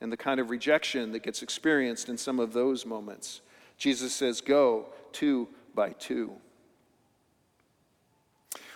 and 0.00 0.10
the 0.10 0.16
kind 0.16 0.40
of 0.40 0.50
rejection 0.50 1.12
that 1.12 1.22
gets 1.22 1.42
experienced 1.42 2.08
in 2.08 2.16
some 2.16 2.40
of 2.40 2.52
those 2.52 2.86
moments. 2.86 3.40
Jesus 3.76 4.14
says, 4.14 4.40
Go 4.40 4.86
two 5.12 5.48
by 5.74 5.90
two. 5.90 6.32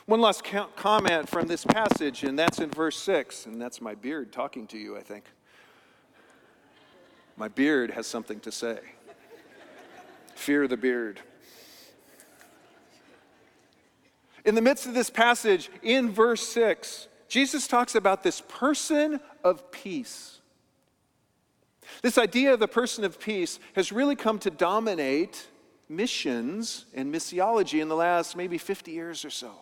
One 0.07 0.21
last 0.21 0.45
comment 0.77 1.29
from 1.31 1.47
this 1.47 1.65
passage, 1.65 2.25
and 2.25 2.39
that's 2.39 2.59
in 2.59 2.71
verse 2.71 2.99
6, 2.99 3.47
and 3.47 3.61
that's 3.61 3.81
my 3.81 3.95
beard 3.95 4.33
talking 4.33 4.67
to 4.67 4.79
you, 4.79 4.99
I 4.99 5.01
think. 5.01 5.25
My 7.37 7.49
beard 7.49 7.91
has 7.93 8.07
something 8.07 8.39
to 8.41 8.53
say. 8.53 8.79
Fear 10.35 10.69
the 10.69 10.77
beard. 10.77 11.21
In 14.45 14.55
the 14.55 14.63
midst 14.63 14.87
of 14.87 14.95
this 14.95 15.11
passage, 15.11 15.71
in 15.83 16.11
verse 16.11 16.47
6, 16.49 17.09
Jesus 17.29 17.67
talks 17.67 17.95
about 17.95 18.23
this 18.23 18.43
person 18.43 19.21
of 19.43 19.71
peace. 19.71 20.41
This 22.03 22.19
idea 22.19 22.53
of 22.53 22.61
the 22.61 22.69
person 22.69 23.05
of 23.05 23.19
peace 23.19 23.59
has 23.75 23.93
really 23.93 24.17
come 24.17 24.39
to 24.41 24.51
dominate 24.51 25.47
missions 25.89 26.87
and 26.95 27.13
missiology 27.15 27.81
in 27.81 27.89
the 27.89 27.97
last 27.97 28.37
maybe 28.37 28.59
50 28.59 28.93
years 28.93 29.25
or 29.25 29.31
so. 29.31 29.53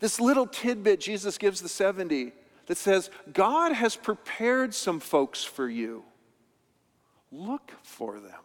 This 0.00 0.20
little 0.20 0.46
tidbit 0.46 1.00
Jesus 1.00 1.38
gives 1.38 1.60
the 1.60 1.68
70 1.68 2.32
that 2.66 2.76
says, 2.76 3.10
God 3.32 3.72
has 3.72 3.96
prepared 3.96 4.74
some 4.74 5.00
folks 5.00 5.42
for 5.42 5.68
you. 5.68 6.04
Look 7.32 7.72
for 7.82 8.20
them. 8.20 8.40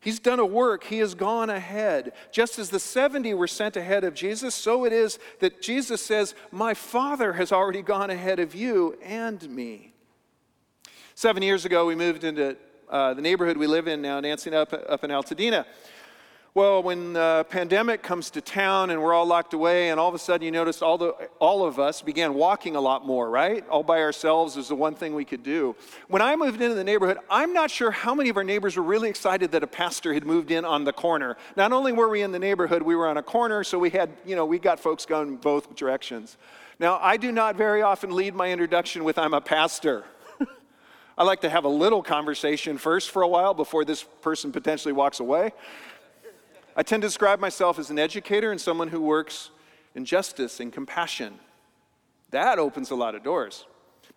He's 0.00 0.18
done 0.18 0.38
a 0.38 0.46
work, 0.46 0.84
he 0.84 0.98
has 0.98 1.14
gone 1.14 1.50
ahead. 1.50 2.12
Just 2.32 2.58
as 2.58 2.70
the 2.70 2.80
70 2.80 3.34
were 3.34 3.46
sent 3.46 3.76
ahead 3.76 4.02
of 4.02 4.14
Jesus, 4.14 4.54
so 4.54 4.86
it 4.86 4.94
is 4.94 5.18
that 5.40 5.60
Jesus 5.60 6.00
says, 6.00 6.34
My 6.50 6.72
Father 6.72 7.34
has 7.34 7.52
already 7.52 7.82
gone 7.82 8.08
ahead 8.08 8.38
of 8.38 8.54
you 8.54 8.96
and 9.02 9.48
me. 9.50 9.92
Seven 11.14 11.42
years 11.42 11.66
ago, 11.66 11.84
we 11.84 11.94
moved 11.94 12.24
into 12.24 12.56
uh, 12.88 13.12
the 13.12 13.20
neighborhood 13.20 13.58
we 13.58 13.66
live 13.66 13.88
in 13.88 14.00
now, 14.00 14.18
Nancy, 14.20 14.50
up, 14.54 14.72
up 14.72 15.04
in 15.04 15.10
Altadena. 15.10 15.66
Well, 16.52 16.82
when 16.82 17.12
the 17.12 17.46
pandemic 17.48 18.02
comes 18.02 18.28
to 18.30 18.40
town 18.40 18.90
and 18.90 19.00
we're 19.00 19.14
all 19.14 19.24
locked 19.24 19.54
away, 19.54 19.90
and 19.90 20.00
all 20.00 20.08
of 20.08 20.16
a 20.16 20.18
sudden 20.18 20.44
you 20.44 20.50
notice 20.50 20.82
all, 20.82 20.98
the, 20.98 21.10
all 21.38 21.64
of 21.64 21.78
us 21.78 22.02
began 22.02 22.34
walking 22.34 22.74
a 22.74 22.80
lot 22.80 23.06
more, 23.06 23.30
right? 23.30 23.64
All 23.68 23.84
by 23.84 24.00
ourselves 24.00 24.56
is 24.56 24.66
the 24.66 24.74
one 24.74 24.96
thing 24.96 25.14
we 25.14 25.24
could 25.24 25.44
do. 25.44 25.76
When 26.08 26.20
I 26.20 26.34
moved 26.34 26.60
into 26.60 26.74
the 26.74 26.82
neighborhood, 26.82 27.18
I'm 27.30 27.52
not 27.52 27.70
sure 27.70 27.92
how 27.92 28.16
many 28.16 28.30
of 28.30 28.36
our 28.36 28.42
neighbors 28.42 28.76
were 28.76 28.82
really 28.82 29.08
excited 29.08 29.52
that 29.52 29.62
a 29.62 29.68
pastor 29.68 30.12
had 30.12 30.26
moved 30.26 30.50
in 30.50 30.64
on 30.64 30.82
the 30.82 30.92
corner. 30.92 31.36
Not 31.54 31.72
only 31.72 31.92
were 31.92 32.08
we 32.08 32.20
in 32.20 32.32
the 32.32 32.38
neighborhood, 32.40 32.82
we 32.82 32.96
were 32.96 33.06
on 33.06 33.16
a 33.16 33.22
corner, 33.22 33.62
so 33.62 33.78
we 33.78 33.90
had, 33.90 34.10
you 34.26 34.34
know, 34.34 34.44
we 34.44 34.58
got 34.58 34.80
folks 34.80 35.06
going 35.06 35.36
both 35.36 35.76
directions. 35.76 36.36
Now, 36.80 36.98
I 37.00 37.16
do 37.16 37.30
not 37.30 37.54
very 37.54 37.82
often 37.82 38.10
lead 38.10 38.34
my 38.34 38.50
introduction 38.50 39.04
with, 39.04 39.18
I'm 39.18 39.34
a 39.34 39.40
pastor. 39.40 40.02
I 41.16 41.22
like 41.22 41.42
to 41.42 41.50
have 41.50 41.62
a 41.62 41.68
little 41.68 42.02
conversation 42.02 42.76
first 42.76 43.10
for 43.10 43.22
a 43.22 43.28
while 43.28 43.54
before 43.54 43.84
this 43.84 44.02
person 44.02 44.50
potentially 44.50 44.92
walks 44.92 45.20
away. 45.20 45.52
I 46.76 46.82
tend 46.82 47.02
to 47.02 47.08
describe 47.08 47.40
myself 47.40 47.78
as 47.78 47.90
an 47.90 47.98
educator 47.98 48.52
and 48.52 48.60
someone 48.60 48.88
who 48.88 49.00
works 49.00 49.50
in 49.94 50.04
justice 50.04 50.60
and 50.60 50.72
compassion. 50.72 51.34
That 52.30 52.58
opens 52.58 52.90
a 52.90 52.94
lot 52.94 53.14
of 53.14 53.22
doors. 53.22 53.66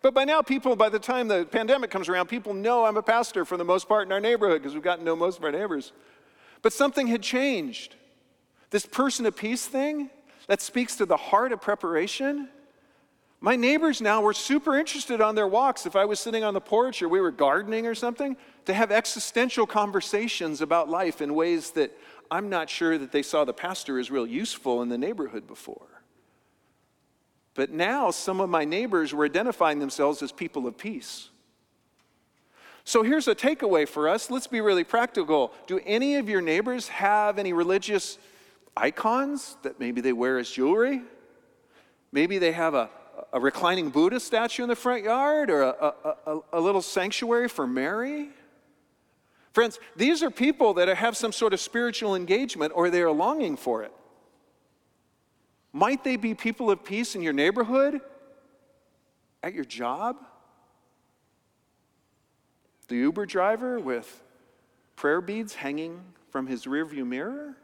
But 0.02 0.14
by 0.14 0.24
now, 0.24 0.42
people, 0.42 0.76
by 0.76 0.88
the 0.88 0.98
time 0.98 1.28
the 1.28 1.46
pandemic 1.46 1.90
comes 1.90 2.08
around, 2.08 2.26
people 2.28 2.54
know 2.54 2.84
I'm 2.84 2.96
a 2.96 3.02
pastor 3.02 3.44
for 3.44 3.56
the 3.56 3.64
most 3.64 3.88
part 3.88 4.06
in 4.06 4.12
our 4.12 4.20
neighborhood 4.20 4.60
because 4.60 4.74
we've 4.74 4.82
gotten 4.82 5.04
to 5.04 5.10
know 5.10 5.16
most 5.16 5.38
of 5.38 5.44
our 5.44 5.52
neighbors. 5.52 5.92
But 6.62 6.72
something 6.72 7.06
had 7.06 7.22
changed. 7.22 7.94
This 8.70 8.86
person 8.86 9.26
of 9.26 9.36
peace 9.36 9.66
thing 9.66 10.10
that 10.46 10.60
speaks 10.60 10.96
to 10.96 11.06
the 11.06 11.16
heart 11.16 11.52
of 11.52 11.60
preparation. 11.60 12.48
My 13.40 13.56
neighbors 13.56 14.00
now 14.00 14.20
were 14.20 14.32
super 14.32 14.76
interested 14.78 15.20
on 15.20 15.34
their 15.34 15.48
walks. 15.48 15.86
If 15.86 15.96
I 15.96 16.04
was 16.04 16.20
sitting 16.20 16.44
on 16.44 16.54
the 16.54 16.60
porch 16.60 17.02
or 17.02 17.08
we 17.08 17.20
were 17.20 17.30
gardening 17.30 17.86
or 17.86 17.94
something, 17.94 18.36
to 18.66 18.74
have 18.74 18.90
existential 18.90 19.66
conversations 19.66 20.60
about 20.60 20.88
life 20.88 21.20
in 21.20 21.34
ways 21.34 21.70
that 21.72 21.96
I'm 22.30 22.48
not 22.48 22.68
sure 22.70 22.98
that 22.98 23.12
they 23.12 23.22
saw 23.22 23.44
the 23.44 23.52
pastor 23.52 23.98
as 23.98 24.10
real 24.10 24.26
useful 24.26 24.82
in 24.82 24.88
the 24.88 24.98
neighborhood 24.98 25.46
before. 25.46 25.86
But 27.54 27.70
now 27.70 28.10
some 28.10 28.40
of 28.40 28.50
my 28.50 28.64
neighbors 28.64 29.14
were 29.14 29.24
identifying 29.24 29.78
themselves 29.78 30.22
as 30.22 30.32
people 30.32 30.66
of 30.66 30.76
peace. 30.76 31.28
So 32.84 33.02
here's 33.02 33.28
a 33.28 33.34
takeaway 33.34 33.88
for 33.88 34.08
us. 34.08 34.30
Let's 34.30 34.46
be 34.46 34.60
really 34.60 34.84
practical. 34.84 35.52
Do 35.66 35.80
any 35.86 36.16
of 36.16 36.28
your 36.28 36.42
neighbors 36.42 36.88
have 36.88 37.38
any 37.38 37.52
religious 37.52 38.18
icons 38.76 39.56
that 39.62 39.80
maybe 39.80 40.00
they 40.00 40.12
wear 40.12 40.38
as 40.38 40.50
jewelry? 40.50 41.02
Maybe 42.12 42.38
they 42.38 42.52
have 42.52 42.74
a, 42.74 42.90
a 43.32 43.40
reclining 43.40 43.90
Buddha 43.90 44.20
statue 44.20 44.64
in 44.64 44.68
the 44.68 44.76
front 44.76 45.04
yard 45.04 45.48
or 45.48 45.62
a, 45.62 45.68
a, 45.68 46.16
a, 46.26 46.40
a 46.54 46.60
little 46.60 46.82
sanctuary 46.82 47.48
for 47.48 47.66
Mary? 47.66 48.28
Friends, 49.54 49.78
these 49.94 50.24
are 50.24 50.32
people 50.32 50.74
that 50.74 50.88
have 50.88 51.16
some 51.16 51.30
sort 51.30 51.54
of 51.54 51.60
spiritual 51.60 52.16
engagement 52.16 52.72
or 52.74 52.90
they 52.90 53.02
are 53.02 53.12
longing 53.12 53.56
for 53.56 53.84
it. 53.84 53.92
Might 55.72 56.02
they 56.02 56.16
be 56.16 56.34
people 56.34 56.72
of 56.72 56.84
peace 56.84 57.14
in 57.14 57.22
your 57.22 57.32
neighborhood? 57.32 58.00
At 59.44 59.54
your 59.54 59.64
job? 59.64 60.16
The 62.88 62.96
Uber 62.96 63.26
driver 63.26 63.78
with 63.78 64.24
prayer 64.96 65.20
beads 65.20 65.54
hanging 65.54 66.02
from 66.30 66.48
his 66.48 66.64
rearview 66.64 67.06
mirror? 67.06 67.54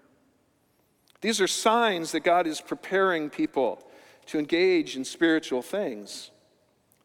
These 1.22 1.40
are 1.40 1.48
signs 1.48 2.12
that 2.12 2.20
God 2.20 2.46
is 2.46 2.60
preparing 2.60 3.30
people 3.30 3.84
to 4.26 4.38
engage 4.38 4.96
in 4.96 5.04
spiritual 5.04 5.60
things. 5.60 6.30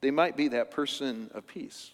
They 0.02 0.12
might 0.12 0.38
be 0.38 0.48
that 0.50 0.70
person 0.70 1.32
of 1.34 1.48
peace. 1.48 1.90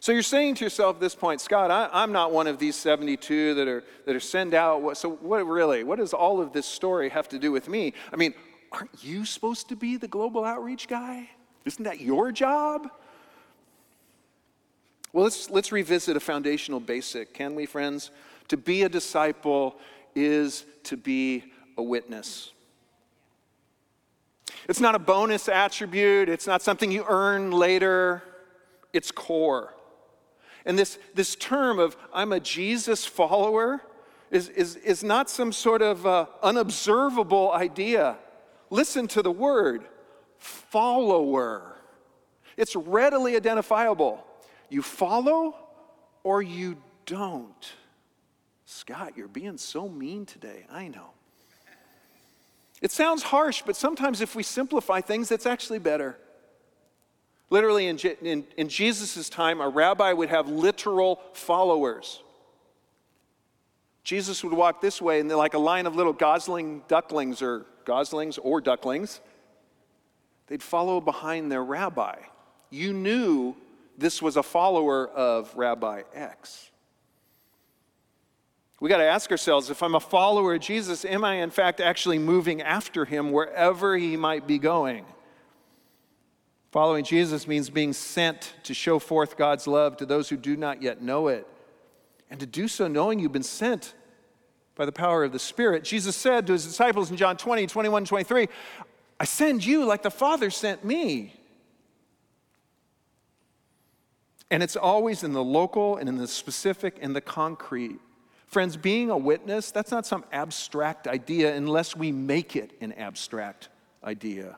So 0.00 0.12
you're 0.12 0.22
saying 0.22 0.56
to 0.56 0.64
yourself 0.64 0.96
at 0.96 1.00
this 1.00 1.14
point, 1.14 1.40
Scott, 1.40 1.70
I, 1.70 2.02
am 2.02 2.12
not 2.12 2.32
one 2.32 2.46
of 2.46 2.58
these 2.58 2.76
72 2.76 3.54
that 3.54 3.68
are, 3.68 3.84
that 4.06 4.16
are 4.16 4.20
sent 4.20 4.54
out. 4.54 4.96
So 4.96 5.10
what 5.10 5.46
really, 5.46 5.84
what 5.84 5.98
does 5.98 6.12
all 6.12 6.40
of 6.40 6.52
this 6.52 6.66
story 6.66 7.08
have 7.10 7.28
to 7.30 7.38
do 7.38 7.52
with 7.52 7.68
me? 7.68 7.92
I 8.12 8.16
mean, 8.16 8.34
aren't 8.72 9.02
you 9.02 9.24
supposed 9.24 9.68
to 9.68 9.76
be 9.76 9.96
the 9.96 10.08
global 10.08 10.44
outreach 10.44 10.88
guy? 10.88 11.30
Isn't 11.64 11.84
that 11.84 12.00
your 12.00 12.32
job? 12.32 12.88
Well, 15.12 15.24
let's, 15.24 15.48
let's 15.48 15.70
revisit 15.70 16.16
a 16.16 16.20
foundational 16.20 16.80
basic, 16.80 17.32
can 17.34 17.54
we, 17.54 17.66
friends? 17.66 18.10
To 18.48 18.56
be 18.56 18.82
a 18.82 18.88
disciple 18.88 19.76
is 20.14 20.66
to 20.84 20.96
be 20.96 21.44
a 21.78 21.82
witness. 21.82 22.52
It's 24.68 24.80
not 24.80 24.94
a 24.94 24.98
bonus 24.98 25.48
attribute, 25.48 26.28
it's 26.28 26.46
not 26.46 26.62
something 26.62 26.90
you 26.90 27.04
earn 27.08 27.50
later, 27.50 28.22
it's 28.94 29.10
core. 29.10 29.74
And 30.64 30.78
this, 30.78 30.98
this 31.14 31.34
term 31.36 31.78
of 31.78 31.96
I'm 32.12 32.32
a 32.32 32.40
Jesus 32.40 33.04
follower 33.04 33.82
is, 34.30 34.48
is, 34.48 34.76
is 34.76 35.04
not 35.04 35.28
some 35.28 35.52
sort 35.52 35.82
of 35.82 36.06
uh, 36.06 36.26
unobservable 36.42 37.52
idea. 37.52 38.16
Listen 38.70 39.06
to 39.08 39.20
the 39.20 39.30
word 39.30 39.84
follower. 40.38 41.76
It's 42.56 42.74
readily 42.74 43.36
identifiable. 43.36 44.24
You 44.70 44.80
follow 44.80 45.56
or 46.22 46.40
you 46.40 46.76
don't. 47.04 47.72
Scott, 48.64 49.12
you're 49.16 49.28
being 49.28 49.58
so 49.58 49.88
mean 49.88 50.24
today. 50.24 50.64
I 50.70 50.88
know. 50.88 51.10
It 52.80 52.90
sounds 52.90 53.22
harsh, 53.22 53.62
but 53.64 53.76
sometimes 53.76 54.20
if 54.20 54.34
we 54.34 54.42
simplify 54.42 55.00
things, 55.00 55.30
it's 55.30 55.46
actually 55.46 55.78
better. 55.78 56.18
Literally, 57.50 57.86
in, 57.86 57.98
in, 58.22 58.44
in 58.56 58.68
Jesus' 58.68 59.28
time, 59.28 59.60
a 59.60 59.68
rabbi 59.68 60.12
would 60.12 60.28
have 60.30 60.48
literal 60.48 61.20
followers. 61.34 62.22
Jesus 64.02 64.42
would 64.44 64.52
walk 64.52 64.80
this 64.80 65.00
way, 65.00 65.20
and 65.20 65.30
they're 65.30 65.36
like 65.36 65.54
a 65.54 65.58
line 65.58 65.86
of 65.86 65.96
little 65.96 66.12
gosling 66.12 66.82
ducklings 66.88 67.42
or 67.42 67.66
goslings 67.84 68.38
or 68.38 68.60
ducklings. 68.60 69.20
They'd 70.46 70.62
follow 70.62 71.00
behind 71.00 71.50
their 71.50 71.64
rabbi. 71.64 72.16
You 72.70 72.92
knew 72.92 73.56
this 73.96 74.20
was 74.20 74.36
a 74.36 74.42
follower 74.42 75.08
of 75.08 75.54
Rabbi 75.54 76.02
X. 76.14 76.70
We 78.80 78.88
got 78.88 78.98
to 78.98 79.04
ask 79.04 79.30
ourselves 79.30 79.70
if 79.70 79.82
I'm 79.82 79.94
a 79.94 80.00
follower 80.00 80.54
of 80.54 80.60
Jesus, 80.60 81.04
am 81.04 81.24
I 81.24 81.36
in 81.36 81.50
fact 81.50 81.80
actually 81.80 82.18
moving 82.18 82.60
after 82.60 83.04
him 83.04 83.32
wherever 83.32 83.96
he 83.96 84.16
might 84.16 84.46
be 84.46 84.58
going? 84.58 85.06
Following 86.74 87.04
Jesus 87.04 87.46
means 87.46 87.70
being 87.70 87.92
sent 87.92 88.52
to 88.64 88.74
show 88.74 88.98
forth 88.98 89.36
God's 89.36 89.68
love 89.68 89.96
to 89.98 90.04
those 90.04 90.28
who 90.28 90.36
do 90.36 90.56
not 90.56 90.82
yet 90.82 91.00
know 91.00 91.28
it. 91.28 91.46
And 92.28 92.40
to 92.40 92.46
do 92.46 92.66
so 92.66 92.88
knowing 92.88 93.20
you've 93.20 93.30
been 93.30 93.44
sent 93.44 93.94
by 94.74 94.84
the 94.84 94.90
power 94.90 95.22
of 95.22 95.30
the 95.30 95.38
Spirit. 95.38 95.84
Jesus 95.84 96.16
said 96.16 96.48
to 96.48 96.52
his 96.52 96.66
disciples 96.66 97.12
in 97.12 97.16
John 97.16 97.36
20, 97.36 97.68
21, 97.68 98.06
23, 98.06 98.48
I 99.20 99.24
send 99.24 99.64
you 99.64 99.84
like 99.84 100.02
the 100.02 100.10
Father 100.10 100.50
sent 100.50 100.84
me. 100.84 101.32
And 104.50 104.60
it's 104.60 104.74
always 104.74 105.22
in 105.22 105.32
the 105.32 105.44
local 105.44 105.96
and 105.98 106.08
in 106.08 106.16
the 106.16 106.26
specific 106.26 106.98
and 107.00 107.14
the 107.14 107.20
concrete. 107.20 108.00
Friends, 108.48 108.76
being 108.76 109.10
a 109.10 109.16
witness, 109.16 109.70
that's 109.70 109.92
not 109.92 110.06
some 110.06 110.24
abstract 110.32 111.06
idea 111.06 111.54
unless 111.54 111.94
we 111.94 112.10
make 112.10 112.56
it 112.56 112.72
an 112.80 112.94
abstract 112.94 113.68
idea. 114.02 114.56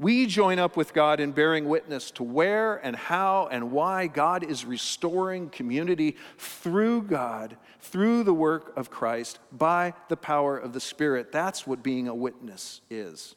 We 0.00 0.26
join 0.26 0.60
up 0.60 0.76
with 0.76 0.94
God 0.94 1.18
in 1.18 1.32
bearing 1.32 1.68
witness 1.68 2.12
to 2.12 2.22
where 2.22 2.76
and 2.76 2.94
how 2.94 3.48
and 3.50 3.72
why 3.72 4.06
God 4.06 4.44
is 4.44 4.64
restoring 4.64 5.50
community 5.50 6.16
through 6.38 7.02
God, 7.02 7.56
through 7.80 8.22
the 8.22 8.34
work 8.34 8.76
of 8.76 8.90
Christ, 8.90 9.40
by 9.50 9.94
the 10.08 10.16
power 10.16 10.56
of 10.56 10.72
the 10.72 10.80
Spirit. 10.80 11.32
That's 11.32 11.66
what 11.66 11.82
being 11.82 12.06
a 12.06 12.14
witness 12.14 12.80
is. 12.88 13.34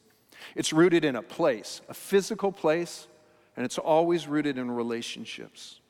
It's 0.54 0.72
rooted 0.72 1.04
in 1.04 1.16
a 1.16 1.22
place, 1.22 1.80
a 1.88 1.94
physical 1.94 2.52
place, 2.52 3.08
and 3.56 3.64
it's 3.64 3.78
always 3.78 4.28
rooted 4.28 4.56
in 4.56 4.70
relationships, 4.70 5.80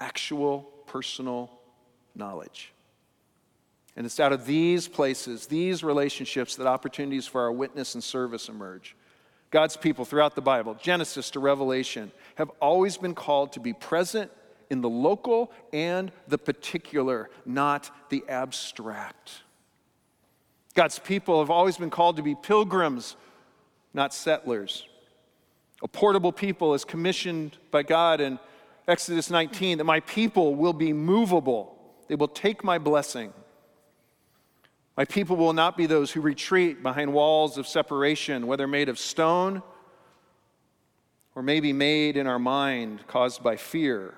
actual 0.00 0.62
personal 0.86 1.50
knowledge. 2.14 2.72
And 3.96 4.06
it's 4.06 4.20
out 4.20 4.32
of 4.32 4.46
these 4.46 4.88
places, 4.88 5.46
these 5.46 5.84
relationships, 5.84 6.56
that 6.56 6.66
opportunities 6.66 7.26
for 7.26 7.42
our 7.42 7.52
witness 7.52 7.94
and 7.94 8.02
service 8.02 8.48
emerge. 8.48 8.96
God's 9.50 9.76
people 9.76 10.04
throughout 10.04 10.34
the 10.34 10.42
Bible, 10.42 10.74
Genesis 10.74 11.30
to 11.30 11.40
Revelation, 11.40 12.12
have 12.34 12.50
always 12.60 12.96
been 12.96 13.14
called 13.14 13.52
to 13.52 13.60
be 13.60 13.72
present 13.72 14.30
in 14.70 14.82
the 14.82 14.88
local 14.88 15.50
and 15.72 16.12
the 16.26 16.36
particular, 16.38 17.30
not 17.46 17.90
the 18.10 18.22
abstract. 18.28 19.42
God's 20.74 20.98
people 20.98 21.40
have 21.40 21.50
always 21.50 21.78
been 21.78 21.90
called 21.90 22.16
to 22.16 22.22
be 22.22 22.34
pilgrims, 22.34 23.16
not 23.94 24.12
settlers. 24.12 24.86
A 25.82 25.88
portable 25.88 26.32
people 26.32 26.74
is 26.74 26.84
commissioned 26.84 27.56
by 27.70 27.82
God 27.82 28.20
in 28.20 28.38
Exodus 28.86 29.30
19 29.30 29.78
that 29.78 29.84
my 29.84 30.00
people 30.00 30.54
will 30.54 30.72
be 30.72 30.92
movable 30.92 31.78
they 32.08 32.14
will 32.14 32.28
take 32.28 32.64
my 32.64 32.78
blessing. 32.78 33.32
My 34.98 35.04
people 35.04 35.36
will 35.36 35.52
not 35.52 35.76
be 35.76 35.86
those 35.86 36.10
who 36.10 36.20
retreat 36.20 36.82
behind 36.82 37.12
walls 37.12 37.56
of 37.56 37.68
separation, 37.68 38.48
whether 38.48 38.66
made 38.66 38.88
of 38.88 38.98
stone 38.98 39.62
or 41.36 41.42
maybe 41.42 41.72
made 41.72 42.16
in 42.16 42.26
our 42.26 42.40
mind, 42.40 43.06
caused 43.06 43.40
by 43.40 43.54
fear, 43.54 44.14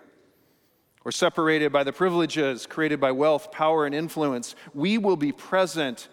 or 1.05 1.12
separated 1.12 1.71
by 1.71 1.85
the 1.85 1.93
privileges 1.93 2.66
created 2.66 2.99
by 2.99 3.12
wealth, 3.12 3.53
power, 3.53 3.85
and 3.85 3.95
influence. 3.95 4.55
We 4.73 4.97
will 4.97 5.19
be 5.19 5.33
present. 5.33 6.09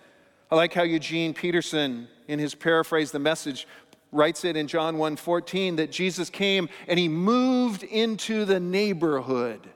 I 0.51 0.55
like 0.55 0.73
how 0.73 0.83
Eugene 0.83 1.33
Peterson, 1.33 2.09
in 2.27 2.37
his 2.37 2.53
paraphrase, 2.53 3.11
the 3.11 3.19
message, 3.19 3.69
writes 4.11 4.43
it 4.43 4.57
in 4.57 4.67
John 4.67 4.97
1:14 4.97 5.77
that 5.77 5.93
Jesus 5.93 6.29
came 6.29 6.67
and 6.89 6.99
he 6.99 7.07
moved 7.07 7.83
into 7.83 8.43
the 8.43 8.59
neighborhood. 8.59 9.69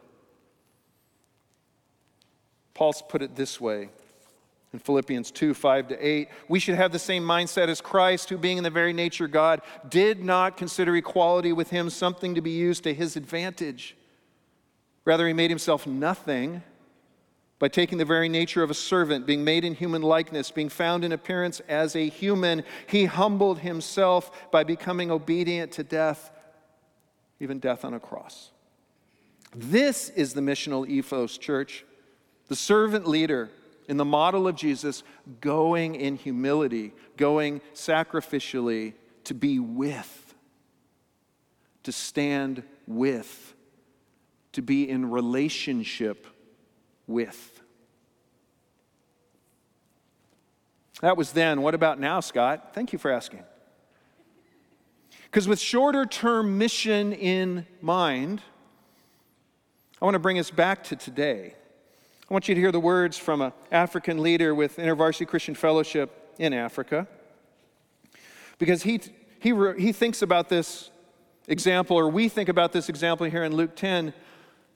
Paul's 2.73 3.01
put 3.01 3.21
it 3.21 3.38
this 3.38 3.62
way 3.62 3.91
in 4.73 4.79
Philippians 4.79 5.31
2 5.31 5.53
5 5.53 5.89
to 5.89 6.07
8. 6.07 6.29
We 6.47 6.60
should 6.60 6.75
have 6.75 6.91
the 6.91 6.99
same 6.99 7.23
mindset 7.23 7.67
as 7.67 7.81
Christ, 7.81 8.29
who, 8.29 8.38
being 8.38 8.57
in 8.57 8.63
the 8.63 8.69
very 8.69 8.93
nature 8.93 9.27
God, 9.27 9.62
did 9.89 10.23
not 10.23 10.57
consider 10.57 10.95
equality 10.95 11.53
with 11.53 11.69
him 11.69 11.89
something 11.89 12.36
to 12.36 12.41
be 12.41 12.51
used 12.51 12.84
to 12.84 12.93
his 12.93 13.15
advantage. 13.15 13.95
Rather, 15.03 15.27
he 15.27 15.34
made 15.34 15.49
himself 15.49 15.86
nothing 15.86 16.63
by 17.60 17.67
taking 17.67 17.97
the 17.97 18.05
very 18.05 18.29
nature 18.29 18.63
of 18.63 18.71
a 18.71 18.75
servant, 18.75 19.27
being 19.27 19.43
made 19.43 19.63
in 19.63 19.75
human 19.75 20.01
likeness, 20.01 20.49
being 20.49 20.69
found 20.69 21.03
in 21.03 21.12
appearance 21.12 21.60
as 21.67 21.95
a 21.95 22.10
human. 22.10 22.63
He 22.88 23.05
humbled 23.05 23.60
himself 23.60 24.51
by 24.51 24.63
becoming 24.63 25.12
obedient 25.12 25.71
to 25.73 25.84
death, 25.84 26.31
even 27.39 27.60
death 27.60 27.86
on 27.86 27.93
a 27.93 27.99
cross. 27.99 28.51
This 29.55 30.10
is 30.10 30.34
the 30.34 30.41
missional 30.41 30.88
ethos, 30.88 31.38
church 31.38 31.86
the 32.51 32.55
servant 32.57 33.07
leader 33.07 33.49
in 33.88 33.98
the 33.98 34.06
model 34.06 34.48
of 34.48 34.56
Jesus, 34.56 35.04
going 35.39 35.96
in 35.96 36.15
humility, 36.15 36.94
going 37.17 37.62
sacrificially 37.74 38.94
to 39.26 39.34
be 39.34 39.60
with, 39.60 40.36
to 41.84 41.91
stand 41.91 42.63
with, 42.88 43.54
to 44.54 44.62
be 44.62 44.89
in 44.89 45.10
relationship 45.10 46.28
with. 47.08 47.62
That 51.02 51.17
was 51.17 51.32
then. 51.32 51.62
What 51.62 51.74
about 51.74 52.00
now, 52.00 52.20
Scott? 52.20 52.74
Thank 52.74 52.94
you 52.94 53.00
for 53.00 53.12
asking. 53.12 53.44
Because 55.26 55.48
with 55.48 55.60
shorter 55.60 56.06
term 56.06 56.58
mission 56.58 57.13
in 57.13 57.65
mind, 57.82 58.41
I 60.02 60.06
want 60.06 60.15
to 60.15 60.20
bring 60.20 60.38
us 60.39 60.52
back 60.52 60.84
to 60.86 60.96
today. 60.96 61.56
I 62.32 62.34
want 62.34 62.48
you 62.48 62.56
to 62.56 62.62
hear 62.62 62.72
the 62.72 62.80
words 62.80 63.17
from 63.17 63.41
an 63.41 63.52
African 63.74 64.24
leader 64.24 64.56
with 64.56 64.78
InterVarsity 64.78 65.28
Christian 65.28 65.54
Fellowship 65.54 66.34
in 66.39 66.54
Africa. 66.54 67.06
because 68.58 68.84
he, 68.84 69.02
he, 69.41 69.54
he 69.78 69.91
thinks 69.91 70.22
about 70.22 70.48
this 70.48 70.91
example, 71.50 71.98
or 71.98 72.08
we 72.08 72.30
think 72.30 72.48
about 72.48 72.72
this 72.72 72.88
example 72.88 73.26
here 73.26 73.44
in 73.44 73.54
Luke 73.54 73.76
10, 73.76 74.13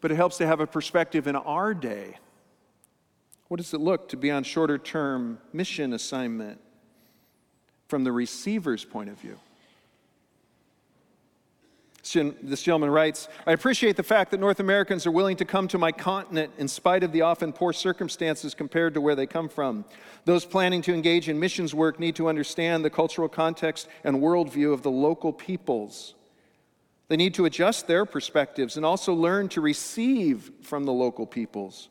but 0.01 0.11
it 0.11 0.15
helps 0.15 0.35
to 0.39 0.45
have 0.45 0.59
a 0.59 0.67
perspective 0.67 1.27
in 1.27 1.37
our 1.37 1.73
day. 1.73 2.17
What 3.47 3.61
does 3.61 3.73
it 3.73 3.79
look 3.79 4.09
to 4.09 4.17
be 4.17 4.31
on 4.31 4.43
shorter 4.43 4.77
term 4.77 5.37
mission 5.53 5.93
assignment 5.93 6.59
from 7.87 8.03
the 8.03 8.11
receiver's 8.11 8.83
point 8.83 9.09
of 9.09 9.17
view? 9.17 9.39
This 12.13 12.61
gentleman 12.61 12.91
writes 12.91 13.27
I 13.47 13.51
appreciate 13.51 13.97
the 13.97 14.03
fact 14.03 14.29
that 14.31 14.39
North 14.39 14.59
Americans 14.59 15.07
are 15.07 15.11
willing 15.11 15.37
to 15.37 15.45
come 15.45 15.67
to 15.69 15.79
my 15.79 15.91
continent 15.91 16.53
in 16.59 16.67
spite 16.67 17.03
of 17.03 17.11
the 17.11 17.21
often 17.21 17.51
poor 17.51 17.73
circumstances 17.73 18.53
compared 18.53 18.93
to 18.93 19.01
where 19.01 19.15
they 19.15 19.25
come 19.25 19.49
from. 19.49 19.85
Those 20.25 20.45
planning 20.45 20.83
to 20.83 20.93
engage 20.93 21.29
in 21.29 21.39
missions 21.39 21.73
work 21.73 21.99
need 21.99 22.15
to 22.17 22.29
understand 22.29 22.85
the 22.85 22.91
cultural 22.91 23.27
context 23.27 23.87
and 24.03 24.17
worldview 24.17 24.71
of 24.71 24.83
the 24.83 24.91
local 24.91 25.33
peoples. 25.33 26.13
They 27.07 27.17
need 27.17 27.33
to 27.35 27.45
adjust 27.45 27.87
their 27.87 28.05
perspectives 28.05 28.77
and 28.77 28.85
also 28.85 29.13
learn 29.13 29.49
to 29.49 29.61
receive 29.61 30.51
from 30.61 30.85
the 30.85 30.93
local 30.93 31.25
peoples. 31.25 31.89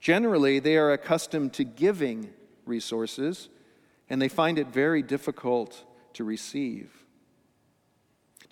Generally, 0.00 0.60
they 0.60 0.76
are 0.76 0.92
accustomed 0.92 1.52
to 1.54 1.64
giving 1.64 2.32
resources, 2.66 3.48
and 4.10 4.20
they 4.20 4.28
find 4.28 4.58
it 4.58 4.68
very 4.68 5.02
difficult 5.02 5.84
to 6.14 6.24
receive. 6.24 7.01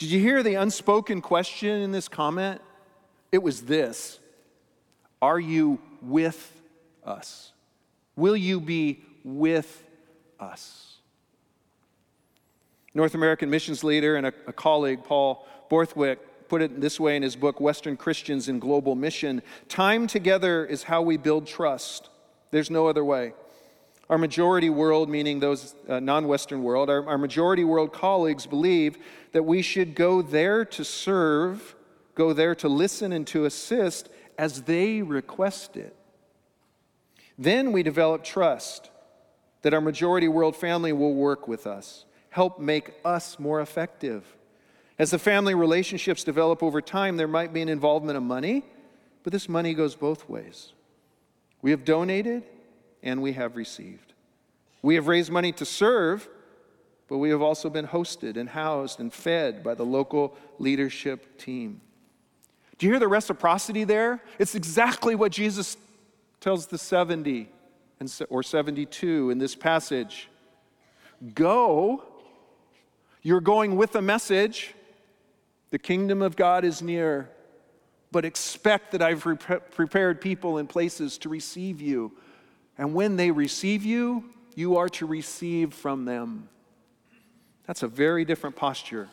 Did 0.00 0.10
you 0.10 0.18
hear 0.18 0.42
the 0.42 0.54
unspoken 0.54 1.20
question 1.20 1.82
in 1.82 1.92
this 1.92 2.08
comment? 2.08 2.62
It 3.30 3.42
was 3.42 3.62
this 3.62 4.18
Are 5.20 5.38
you 5.38 5.78
with 6.00 6.58
us? 7.04 7.52
Will 8.16 8.34
you 8.34 8.60
be 8.60 9.04
with 9.24 9.84
us? 10.40 10.96
North 12.94 13.14
American 13.14 13.50
missions 13.50 13.84
leader 13.84 14.16
and 14.16 14.26
a, 14.26 14.32
a 14.46 14.54
colleague, 14.54 15.04
Paul 15.04 15.46
Borthwick 15.68 16.48
put 16.48 16.62
it 16.62 16.80
this 16.80 16.98
way 16.98 17.14
in 17.14 17.22
his 17.22 17.36
book, 17.36 17.60
Western 17.60 17.98
Christians 17.98 18.48
in 18.48 18.58
Global 18.58 18.94
Mission 18.94 19.42
Time 19.68 20.06
together 20.06 20.64
is 20.64 20.84
how 20.84 21.02
we 21.02 21.18
build 21.18 21.46
trust. 21.46 22.08
There's 22.50 22.70
no 22.70 22.88
other 22.88 23.04
way. 23.04 23.34
Our 24.10 24.18
majority 24.18 24.70
world, 24.70 25.08
meaning 25.08 25.38
those 25.38 25.76
uh, 25.88 26.00
non 26.00 26.26
Western 26.26 26.64
world, 26.64 26.90
our, 26.90 27.06
our 27.08 27.16
majority 27.16 27.62
world 27.62 27.92
colleagues 27.92 28.44
believe 28.44 28.98
that 29.30 29.44
we 29.44 29.62
should 29.62 29.94
go 29.94 30.20
there 30.20 30.64
to 30.64 30.84
serve, 30.84 31.76
go 32.16 32.32
there 32.32 32.56
to 32.56 32.68
listen 32.68 33.12
and 33.12 33.24
to 33.28 33.44
assist 33.44 34.08
as 34.36 34.62
they 34.62 35.00
request 35.00 35.76
it. 35.76 35.94
Then 37.38 37.70
we 37.70 37.84
develop 37.84 38.24
trust 38.24 38.90
that 39.62 39.72
our 39.72 39.80
majority 39.80 40.26
world 40.26 40.56
family 40.56 40.92
will 40.92 41.14
work 41.14 41.46
with 41.46 41.64
us, 41.64 42.04
help 42.30 42.58
make 42.58 42.92
us 43.04 43.38
more 43.38 43.60
effective. 43.60 44.24
As 44.98 45.12
the 45.12 45.20
family 45.20 45.54
relationships 45.54 46.24
develop 46.24 46.64
over 46.64 46.82
time, 46.82 47.16
there 47.16 47.28
might 47.28 47.52
be 47.52 47.62
an 47.62 47.68
involvement 47.68 48.16
of 48.16 48.24
money, 48.24 48.64
but 49.22 49.32
this 49.32 49.48
money 49.48 49.72
goes 49.72 49.94
both 49.94 50.28
ways. 50.28 50.72
We 51.62 51.70
have 51.70 51.84
donated 51.84 52.42
and 53.02 53.22
we 53.22 53.32
have 53.32 53.56
received. 53.56 54.12
We 54.82 54.94
have 54.94 55.08
raised 55.08 55.30
money 55.30 55.52
to 55.52 55.64
serve, 55.64 56.28
but 57.08 57.18
we 57.18 57.30
have 57.30 57.42
also 57.42 57.68
been 57.70 57.86
hosted 57.86 58.36
and 58.36 58.48
housed 58.48 59.00
and 59.00 59.12
fed 59.12 59.62
by 59.62 59.74
the 59.74 59.84
local 59.84 60.36
leadership 60.58 61.38
team. 61.38 61.80
Do 62.78 62.86
you 62.86 62.92
hear 62.92 63.00
the 63.00 63.08
reciprocity 63.08 63.84
there? 63.84 64.22
It's 64.38 64.54
exactly 64.54 65.14
what 65.14 65.32
Jesus 65.32 65.76
tells 66.40 66.66
the 66.66 66.78
70 66.78 67.48
or 68.30 68.42
72 68.42 69.30
in 69.30 69.38
this 69.38 69.54
passage. 69.54 70.28
Go, 71.34 72.02
you're 73.22 73.42
going 73.42 73.76
with 73.76 73.94
a 73.96 74.02
message 74.02 74.74
the 75.70 75.78
kingdom 75.78 76.20
of 76.20 76.36
God 76.36 76.64
is 76.64 76.82
near, 76.82 77.30
but 78.10 78.24
expect 78.24 78.90
that 78.92 79.02
I've 79.02 79.22
prepared 79.70 80.20
people 80.20 80.58
and 80.58 80.68
places 80.68 81.16
to 81.18 81.28
receive 81.28 81.80
you. 81.80 82.12
And 82.80 82.94
when 82.94 83.16
they 83.16 83.30
receive 83.30 83.84
you, 83.84 84.24
you 84.54 84.78
are 84.78 84.88
to 84.88 85.04
receive 85.04 85.74
from 85.74 86.06
them. 86.06 86.48
That's 87.66 87.82
a 87.82 87.86
very 87.86 88.24
different 88.24 88.56
posture. 88.56 89.10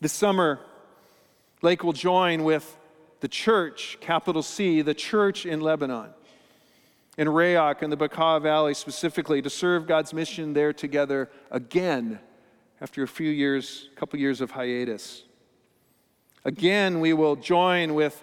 This 0.00 0.12
summer, 0.12 0.60
Lake 1.62 1.82
will 1.82 1.92
join 1.92 2.44
with 2.44 2.76
the 3.18 3.26
church, 3.26 3.98
capital 4.00 4.44
C, 4.44 4.82
the 4.82 4.94
church 4.94 5.46
in 5.46 5.60
Lebanon, 5.60 6.10
in 7.18 7.26
Rayak 7.26 7.82
in 7.82 7.90
the 7.90 7.96
Bekaa 7.96 8.40
Valley 8.40 8.74
specifically, 8.74 9.42
to 9.42 9.50
serve 9.50 9.88
God's 9.88 10.14
mission 10.14 10.52
there 10.52 10.72
together 10.72 11.28
again 11.50 12.20
after 12.80 13.02
a 13.02 13.08
few 13.08 13.30
years, 13.30 13.88
a 13.92 13.98
couple 13.98 14.20
years 14.20 14.40
of 14.40 14.52
hiatus. 14.52 15.24
Again, 16.44 17.00
we 17.00 17.14
will 17.14 17.34
join 17.34 17.94
with 17.94 18.22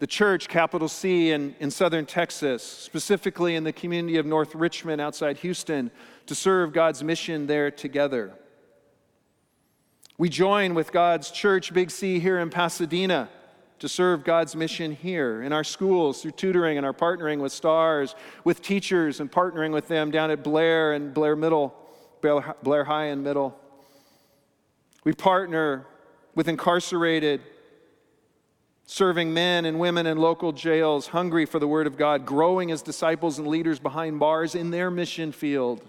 the 0.00 0.06
church, 0.06 0.48
capital 0.48 0.88
C, 0.88 1.30
in, 1.30 1.54
in 1.60 1.70
southern 1.70 2.06
Texas, 2.06 2.62
specifically 2.62 3.54
in 3.54 3.64
the 3.64 3.72
community 3.72 4.16
of 4.16 4.26
North 4.26 4.54
Richmond 4.54 5.00
outside 5.00 5.36
Houston, 5.38 5.90
to 6.26 6.34
serve 6.34 6.72
God's 6.72 7.04
mission 7.04 7.46
there 7.46 7.70
together. 7.70 8.32
We 10.16 10.30
join 10.30 10.74
with 10.74 10.90
God's 10.90 11.30
church, 11.30 11.72
Big 11.72 11.90
C, 11.90 12.18
here 12.18 12.38
in 12.38 12.50
Pasadena 12.50 13.28
to 13.80 13.88
serve 13.88 14.24
God's 14.24 14.54
mission 14.54 14.92
here 14.92 15.42
in 15.42 15.52
our 15.52 15.64
schools 15.64 16.20
through 16.20 16.32
tutoring 16.32 16.76
and 16.76 16.86
our 16.86 16.92
partnering 16.92 17.40
with 17.40 17.50
STARS, 17.50 18.14
with 18.44 18.62
teachers 18.62 19.20
and 19.20 19.32
partnering 19.32 19.72
with 19.72 19.88
them 19.88 20.10
down 20.10 20.30
at 20.30 20.44
Blair 20.44 20.92
and 20.92 21.12
Blair 21.14 21.34
Middle, 21.34 21.74
Blair, 22.20 22.54
Blair 22.62 22.84
High 22.84 23.06
and 23.06 23.24
Middle. 23.24 23.58
We 25.04 25.14
partner 25.14 25.86
with 26.34 26.46
incarcerated, 26.46 27.40
serving 28.90 29.32
men 29.32 29.66
and 29.66 29.78
women 29.78 30.04
in 30.04 30.18
local 30.18 30.50
jails, 30.50 31.06
hungry 31.06 31.46
for 31.46 31.60
the 31.60 31.68
Word 31.68 31.86
of 31.86 31.96
God, 31.96 32.26
growing 32.26 32.72
as 32.72 32.82
disciples 32.82 33.38
and 33.38 33.46
leaders 33.46 33.78
behind 33.78 34.18
bars 34.18 34.56
in 34.56 34.72
their 34.72 34.90
mission 34.90 35.30
field. 35.30 35.80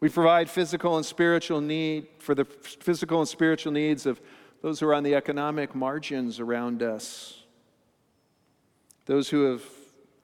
We 0.00 0.08
provide 0.08 0.48
physical 0.48 0.96
and 0.96 1.04
spiritual 1.04 1.60
need 1.60 2.06
for 2.20 2.34
the 2.34 2.46
physical 2.46 3.18
and 3.18 3.28
spiritual 3.28 3.70
needs 3.70 4.06
of 4.06 4.18
those 4.62 4.80
who 4.80 4.86
are 4.86 4.94
on 4.94 5.02
the 5.02 5.14
economic 5.14 5.74
margins 5.74 6.40
around 6.40 6.82
us, 6.82 7.42
those 9.04 9.28
who 9.28 9.42
have 9.52 9.62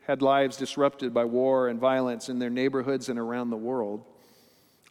had 0.07 0.23
lives 0.23 0.57
disrupted 0.57 1.13
by 1.13 1.27
war 1.27 1.69
and 1.69 1.79
violence 1.79 2.31
in 2.31 2.39
their 2.39 2.49
neighborhoods 2.49 3.11
and 3.11 3.19
around 3.19 3.51
the 3.51 3.57
world. 3.57 4.03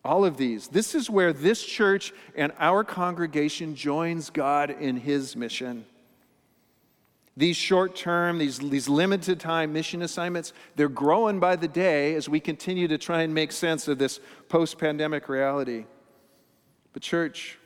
All 0.04 0.24
of 0.24 0.38
these. 0.38 0.70
This 0.70 0.96
is 0.96 1.10
where 1.10 1.34
this 1.34 1.64
church 1.64 2.14
and 2.36 2.54
our 2.58 2.84
congregation 2.84 3.76
joins 3.76 4.30
God 4.30 4.70
in 4.70 4.98
His 4.98 5.36
mission. 5.36 5.86
These 7.36 7.58
short 7.58 7.96
term, 7.96 8.38
these, 8.38 8.60
these 8.60 8.90
limited 8.90 9.40
time 9.40 9.72
mission 9.72 10.02
assignments, 10.02 10.52
they're 10.76 10.90
growing 10.90 11.40
by 11.40 11.56
the 11.56 11.68
day 11.68 12.16
as 12.16 12.28
we 12.28 12.40
continue 12.40 12.88
to 12.90 12.98
try 12.98 13.22
and 13.22 13.34
make 13.34 13.52
sense 13.52 13.88
of 13.88 13.98
this 13.98 14.20
post 14.50 14.78
pandemic 14.78 15.30
reality. 15.30 15.86
But, 16.92 17.02
church, 17.02 17.58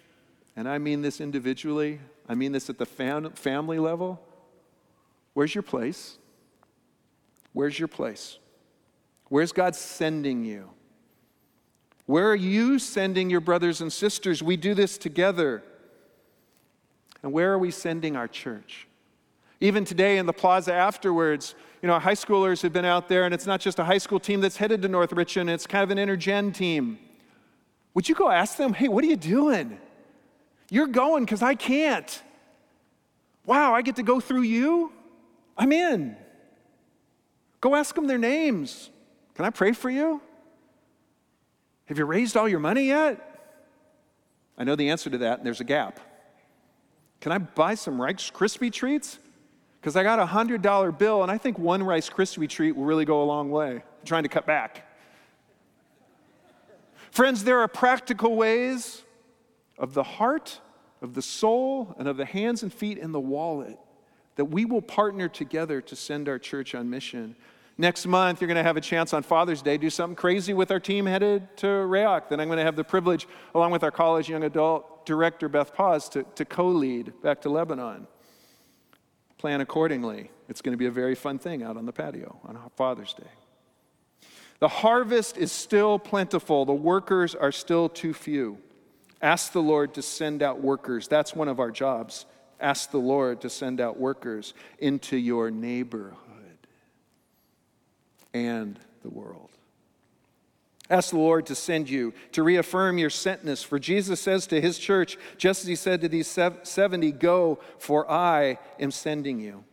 and 0.56 0.68
I 0.68 0.78
mean 0.78 1.02
this 1.02 1.20
individually, 1.20 2.00
I 2.30 2.36
mean 2.36 2.52
this 2.52 2.70
at 2.70 2.78
the 2.78 2.86
fam- 2.86 3.32
family 3.32 3.80
level, 3.80 4.22
where's 5.34 5.56
your 5.56 5.64
place? 5.64 6.18
Where's 7.54 7.78
your 7.78 7.88
place? 7.88 8.38
Where's 9.30 9.52
God 9.52 9.76
sending 9.76 10.46
you? 10.46 10.70
Where 12.06 12.30
are 12.30 12.36
you 12.36 12.80
sending 12.80 13.30
your 13.30 13.40
brothers 13.40 13.82
and 13.82 13.92
sisters? 13.92 14.44
We 14.44 14.58
do 14.58 14.74
this 14.74 14.98
together. 14.98 15.64
And 17.22 17.32
where 17.32 17.54
are 17.54 17.58
we 17.58 17.72
sending 17.72 18.16
our 18.16 18.28
church? 18.28 18.88
Even 19.62 19.86
today 19.86 20.18
in 20.18 20.26
the 20.26 20.34
plaza 20.34 20.74
afterwards, 20.74 21.56
you 21.82 21.88
know, 21.88 21.94
our 21.94 22.00
high 22.00 22.16
schoolers 22.16 22.62
have 22.62 22.74
been 22.74 22.84
out 22.84 23.08
there, 23.08 23.24
and 23.24 23.34
it's 23.34 23.46
not 23.46 23.62
just 23.62 23.80
a 23.80 23.84
high 23.86 23.98
school 23.98 24.20
team 24.20 24.42
that's 24.42 24.58
headed 24.58 24.82
to 24.82 24.90
North 24.90 25.14
Richmond, 25.14 25.50
it's 25.50 25.66
kind 25.66 25.90
of 25.90 25.98
an 25.98 26.06
intergen 26.06 26.54
team. 26.54 27.00
Would 27.94 28.10
you 28.10 28.16
go 28.16 28.30
ask 28.30 28.58
them, 28.58 28.74
hey, 28.74 28.90
what 28.90 29.04
are 29.06 29.08
you 29.08 29.16
doing? 29.16 29.80
You're 30.70 30.88
going 30.88 31.24
because 31.24 31.42
I 31.42 31.56
can't. 31.56 32.22
Wow, 33.46 33.74
I 33.74 33.82
get 33.82 33.96
to 33.98 34.04
go 34.04 34.20
through 34.20 34.42
you? 34.42 34.92
I'm 35.58 35.72
in. 35.72 36.18
Go 37.62 37.76
ask 37.76 37.96
them 37.96 38.08
their 38.08 38.18
names. 38.18 38.90
Can 39.36 39.46
I 39.46 39.50
pray 39.50 39.72
for 39.72 39.90
you? 39.90 40.22
Have 41.86 41.98
you 41.98 42.06
raised 42.06 42.38
all 42.38 42.48
your 42.48 42.60
money 42.60 42.86
yet? 42.86 43.30
I 44.58 44.64
know 44.64 44.76
the 44.76 44.90
answer 44.90 45.10
to 45.10 45.18
that, 45.20 45.40
and 45.40 45.46
there's 45.46 45.62
a 45.62 45.66
gap. 45.66 46.00
Can 47.22 47.32
I 47.32 47.38
buy 47.38 47.76
some 47.76 48.02
Rice 48.02 48.32
Krispie 48.32 48.72
treats? 48.72 49.20
Because 49.80 49.96
I 49.96 50.04
got 50.04 50.20
a 50.20 50.26
$100 50.26 50.98
bill, 50.98 51.24
and 51.24 51.32
I 51.32 51.38
think 51.38 51.60
one 51.60 51.84
Rice 51.84 52.10
Krispie 52.10 52.50
treat 52.50 52.74
will 52.74 52.86
really 52.86 53.06
go 53.06 53.22
a 53.22 53.26
long 53.26 53.50
way. 53.50 53.72
I'm 53.72 54.06
trying 54.06 54.24
to 54.24 54.30
cut 54.30 54.46
back. 54.46 54.88
Friends, 57.12 57.44
there 57.44 57.60
are 57.60 57.68
practical 57.68 58.36
ways 58.36 59.04
of 59.78 59.94
the 59.94 60.04
heart, 60.04 60.60
of 61.02 61.14
the 61.14 61.22
soul, 61.22 61.96
and 62.00 62.08
of 62.08 62.18
the 62.18 62.26
hands 62.26 62.64
and 62.64 62.74
feet 62.74 62.98
and 62.98 63.14
the 63.14 63.20
wallet 63.20 63.78
that 64.36 64.46
we 64.46 64.66
will 64.66 64.82
partner 64.82 65.28
together 65.28 65.82
to 65.82 65.96
send 65.96 66.28
our 66.28 66.40
church 66.40 66.74
on 66.74 66.90
mission. 66.90 67.36
Next 67.78 68.06
month, 68.06 68.40
you're 68.40 68.48
going 68.48 68.58
to 68.58 68.64
have 68.64 68.78
a 68.78 68.82
chance 68.82 69.14
on 69.14 69.24
Father's 69.24 69.64
Day 69.64 69.78
do 69.78 69.90
something 69.90 70.16
crazy 70.16 70.54
with 70.54 70.70
our 70.70 70.80
team 70.80 71.08
headed 71.08 71.48
to 71.58 71.66
Rayak. 71.66 72.30
Then 72.30 72.40
I'm 72.40 72.48
going 72.48 72.60
to 72.60 72.64
have 72.64 72.76
the 72.76 72.84
privilege, 72.84 73.28
along 73.56 73.72
with 73.72 73.84
our 73.84 73.90
college 73.90 74.30
young 74.30 74.44
adult 74.44 75.08
director, 75.08 75.50
Beth 75.50 75.74
Paz, 75.74 76.08
to, 76.10 76.24
to 76.36 76.46
co 76.46 76.68
lead 76.68 77.14
back 77.24 77.42
to 77.42 77.50
Lebanon. 77.50 78.08
Plan 79.40 79.60
accordingly. 79.60 80.30
It's 80.48 80.62
going 80.62 80.74
to 80.74 80.78
be 80.78 80.86
a 80.86 80.92
very 80.92 81.16
fun 81.16 81.40
thing 81.40 81.64
out 81.64 81.76
on 81.76 81.86
the 81.88 81.92
patio 81.92 82.40
on 82.46 82.60
Father's 82.76 83.14
Day. 83.14 83.30
The 84.60 84.68
harvest 84.68 85.38
is 85.38 85.52
still 85.52 85.98
plentiful, 85.98 86.66
the 86.66 86.74
workers 86.74 87.34
are 87.34 87.52
still 87.52 87.90
too 87.90 88.14
few. 88.14 88.60
Ask 89.20 89.52
the 89.52 89.62
Lord 89.62 89.96
to 89.96 90.02
send 90.02 90.44
out 90.44 90.62
workers. 90.62 91.08
That's 91.08 91.34
one 91.34 91.48
of 91.48 91.60
our 91.60 91.72
jobs. 91.72 92.26
Ask 92.60 92.92
the 92.92 92.98
Lord 92.98 93.42
to 93.42 93.50
send 93.50 93.82
out 93.82 94.00
workers 94.00 94.54
into 94.80 95.18
your 95.18 95.50
neighborhood 95.50 96.33
and 98.34 98.80
the 99.02 99.10
world. 99.10 99.50
Ask 100.90 101.12
the 101.12 101.18
Lord 101.18 101.46
to 101.46 101.56
send 101.56 101.90
you, 101.90 102.14
to 102.34 102.44
reaffirm 102.44 102.98
your 102.98 103.10
sentness. 103.10 103.64
For 103.64 103.80
Jesus 103.80 104.20
says 104.20 104.46
to 104.48 104.60
his 104.60 104.78
church, 104.78 105.18
just 105.38 105.62
as 105.62 105.68
he 105.68 105.76
said 105.76 106.02
to 106.02 106.10
these 106.10 106.28
70, 106.28 107.12
Go, 107.14 107.60
for 107.80 108.10
I 108.12 108.60
am 108.80 108.92
sending 108.92 109.40
you. 109.40 109.64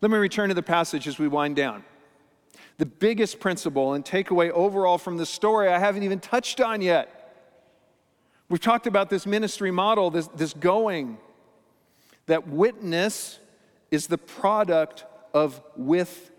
Let 0.00 0.10
me 0.10 0.18
return 0.18 0.48
to 0.48 0.54
the 0.54 0.62
passage 0.62 1.06
as 1.06 1.18
we 1.18 1.28
wind 1.28 1.56
down. 1.56 1.84
The 2.78 2.86
biggest 2.86 3.40
principle 3.40 3.94
and 3.94 4.04
takeaway 4.04 4.50
overall 4.50 4.98
from 4.98 5.16
the 5.16 5.26
story 5.26 5.68
I 5.68 5.78
haven't 5.78 6.02
even 6.02 6.20
touched 6.20 6.60
on 6.60 6.80
yet. 6.80 7.14
We've 8.48 8.60
talked 8.60 8.86
about 8.86 9.10
this 9.10 9.26
ministry 9.26 9.70
model, 9.70 10.10
this, 10.10 10.26
this 10.28 10.52
going, 10.52 11.18
that 12.26 12.48
witness 12.48 13.38
is 13.90 14.06
the 14.06 14.18
product 14.18 15.04
of 15.34 15.60
with 15.76 16.30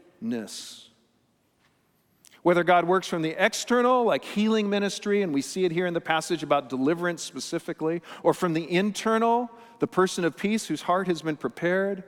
Whether 2.41 2.63
God 2.63 2.85
works 2.85 3.07
from 3.07 3.21
the 3.21 3.35
external, 3.37 4.05
like 4.05 4.23
healing 4.23 4.69
ministry, 4.69 5.21
and 5.21 5.33
we 5.33 5.41
see 5.41 5.65
it 5.65 5.71
here 5.71 5.85
in 5.85 5.93
the 5.93 6.01
passage 6.01 6.41
about 6.41 6.69
deliverance 6.69 7.21
specifically, 7.21 8.01
or 8.23 8.33
from 8.33 8.53
the 8.53 8.71
internal, 8.71 9.51
the 9.79 9.87
person 9.87 10.23
of 10.23 10.37
peace 10.37 10.67
whose 10.67 10.83
heart 10.83 11.07
has 11.07 11.21
been 11.21 11.35
prepared, 11.35 12.03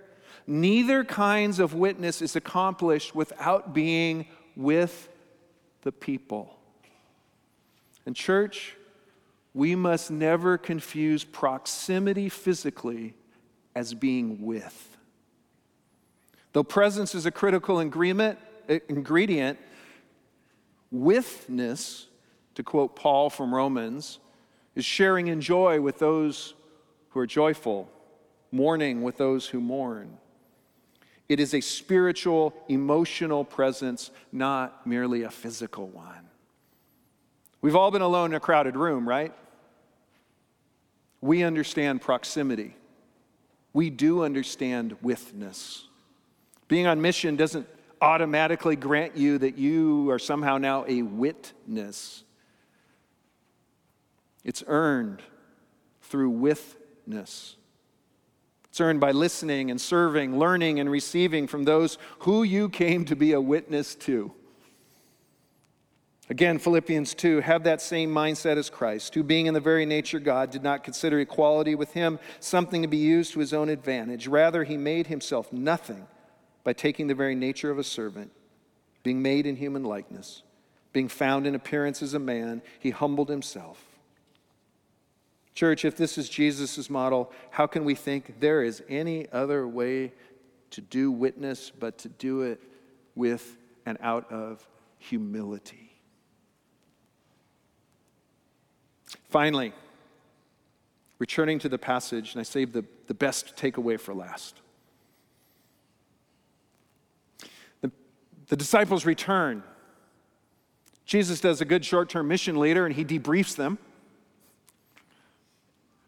neither 0.47 1.03
kinds 1.03 1.59
of 1.59 1.73
witness 1.73 2.21
is 2.21 2.35
accomplished 2.35 3.13
without 3.13 3.73
being 3.73 4.25
with 4.55 5.09
the 5.81 5.91
people. 5.91 6.57
And, 8.05 8.15
church, 8.15 8.75
we 9.53 9.75
must 9.75 10.09
never 10.09 10.57
confuse 10.57 11.23
proximity 11.23 12.29
physically 12.29 13.15
as 13.75 13.93
being 13.93 14.45
with. 14.45 14.90
Though 16.53 16.63
presence 16.63 17.15
is 17.15 17.25
a 17.25 17.31
critical 17.31 17.79
ingredient, 17.79 18.37
eh, 18.67 18.79
ingredient 18.89 19.57
withness, 20.91 22.07
to 22.55 22.63
quote 22.63 22.95
Paul 22.95 23.29
from 23.29 23.53
Romans, 23.53 24.19
is 24.75 24.85
sharing 24.85 25.27
in 25.27 25.41
joy 25.41 25.79
with 25.79 25.99
those 25.99 26.53
who 27.09 27.19
are 27.19 27.27
joyful, 27.27 27.89
mourning 28.51 29.01
with 29.01 29.17
those 29.17 29.47
who 29.47 29.61
mourn. 29.61 30.17
It 31.29 31.39
is 31.39 31.53
a 31.53 31.61
spiritual, 31.61 32.53
emotional 32.67 33.45
presence, 33.45 34.11
not 34.33 34.85
merely 34.85 35.23
a 35.23 35.29
physical 35.29 35.87
one. 35.87 36.29
We've 37.61 37.75
all 37.75 37.91
been 37.91 38.01
alone 38.01 38.31
in 38.31 38.35
a 38.35 38.39
crowded 38.41 38.75
room, 38.75 39.07
right? 39.07 39.33
We 41.21 41.43
understand 41.43 42.01
proximity. 42.01 42.75
We 43.71 43.89
do 43.89 44.23
understand 44.23 44.97
withness. 45.01 45.87
Being 46.71 46.87
on 46.87 47.01
mission 47.01 47.35
doesn't 47.35 47.67
automatically 47.99 48.77
grant 48.77 49.17
you 49.17 49.37
that 49.39 49.57
you 49.57 50.09
are 50.09 50.17
somehow 50.17 50.57
now 50.57 50.85
a 50.87 51.01
witness. 51.01 52.23
It's 54.45 54.63
earned 54.67 55.21
through 56.03 56.29
witness. 56.29 57.57
It's 58.69 58.79
earned 58.79 59.01
by 59.01 59.11
listening 59.11 59.69
and 59.69 59.81
serving, 59.81 60.39
learning 60.39 60.79
and 60.79 60.89
receiving 60.89 61.45
from 61.45 61.65
those 61.65 61.97
who 62.19 62.43
you 62.43 62.69
came 62.69 63.03
to 63.03 63.17
be 63.17 63.33
a 63.33 63.41
witness 63.41 63.93
to. 63.95 64.31
Again, 66.29 66.57
Philippians 66.57 67.13
2 67.15 67.41
have 67.41 67.65
that 67.65 67.81
same 67.81 68.13
mindset 68.15 68.55
as 68.55 68.69
Christ, 68.69 69.13
who, 69.13 69.23
being 69.23 69.47
in 69.47 69.53
the 69.53 69.59
very 69.59 69.85
nature 69.85 70.21
God, 70.21 70.51
did 70.51 70.63
not 70.63 70.85
consider 70.85 71.19
equality 71.19 71.75
with 71.75 71.91
him 71.91 72.17
something 72.39 72.81
to 72.81 72.87
be 72.87 72.95
used 72.95 73.33
to 73.33 73.41
his 73.41 73.53
own 73.53 73.67
advantage. 73.67 74.25
Rather, 74.25 74.63
he 74.63 74.77
made 74.77 75.07
himself 75.07 75.51
nothing 75.51 76.07
by 76.63 76.73
taking 76.73 77.07
the 77.07 77.15
very 77.15 77.35
nature 77.35 77.71
of 77.71 77.79
a 77.79 77.83
servant, 77.83 78.31
being 79.03 79.21
made 79.21 79.45
in 79.45 79.55
human 79.55 79.83
likeness, 79.83 80.43
being 80.93 81.07
found 81.07 81.47
in 81.47 81.55
appearance 81.55 82.01
as 82.01 82.13
a 82.13 82.19
man, 82.19 82.61
he 82.79 82.91
humbled 82.91 83.29
himself. 83.29 83.83
Church, 85.53 85.83
if 85.83 85.97
this 85.97 86.17
is 86.17 86.29
Jesus' 86.29 86.89
model, 86.89 87.31
how 87.49 87.67
can 87.67 87.83
we 87.83 87.95
think 87.95 88.39
there 88.39 88.63
is 88.63 88.81
any 88.87 89.29
other 89.31 89.67
way 89.67 90.13
to 90.71 90.81
do 90.81 91.11
witness 91.11 91.71
but 91.77 91.97
to 91.99 92.09
do 92.09 92.41
it 92.41 92.61
with 93.15 93.57
and 93.85 93.97
out 94.01 94.31
of 94.31 94.65
humility? 94.97 95.91
Finally, 99.29 99.73
returning 101.19 101.59
to 101.59 101.69
the 101.69 101.77
passage, 101.77 102.33
and 102.33 102.39
I 102.39 102.43
saved 102.43 102.73
the, 102.73 102.85
the 103.07 103.13
best 103.13 103.55
takeaway 103.55 103.99
for 103.99 104.13
last. 104.13 104.60
The 108.51 108.57
disciples 108.57 109.05
return. 109.05 109.63
Jesus 111.05 111.39
does 111.39 111.61
a 111.61 111.65
good 111.65 111.85
short 111.85 112.09
term 112.09 112.27
mission 112.27 112.59
leader 112.59 112.85
and 112.85 112.93
he 112.93 113.05
debriefs 113.05 113.55
them. 113.55 113.77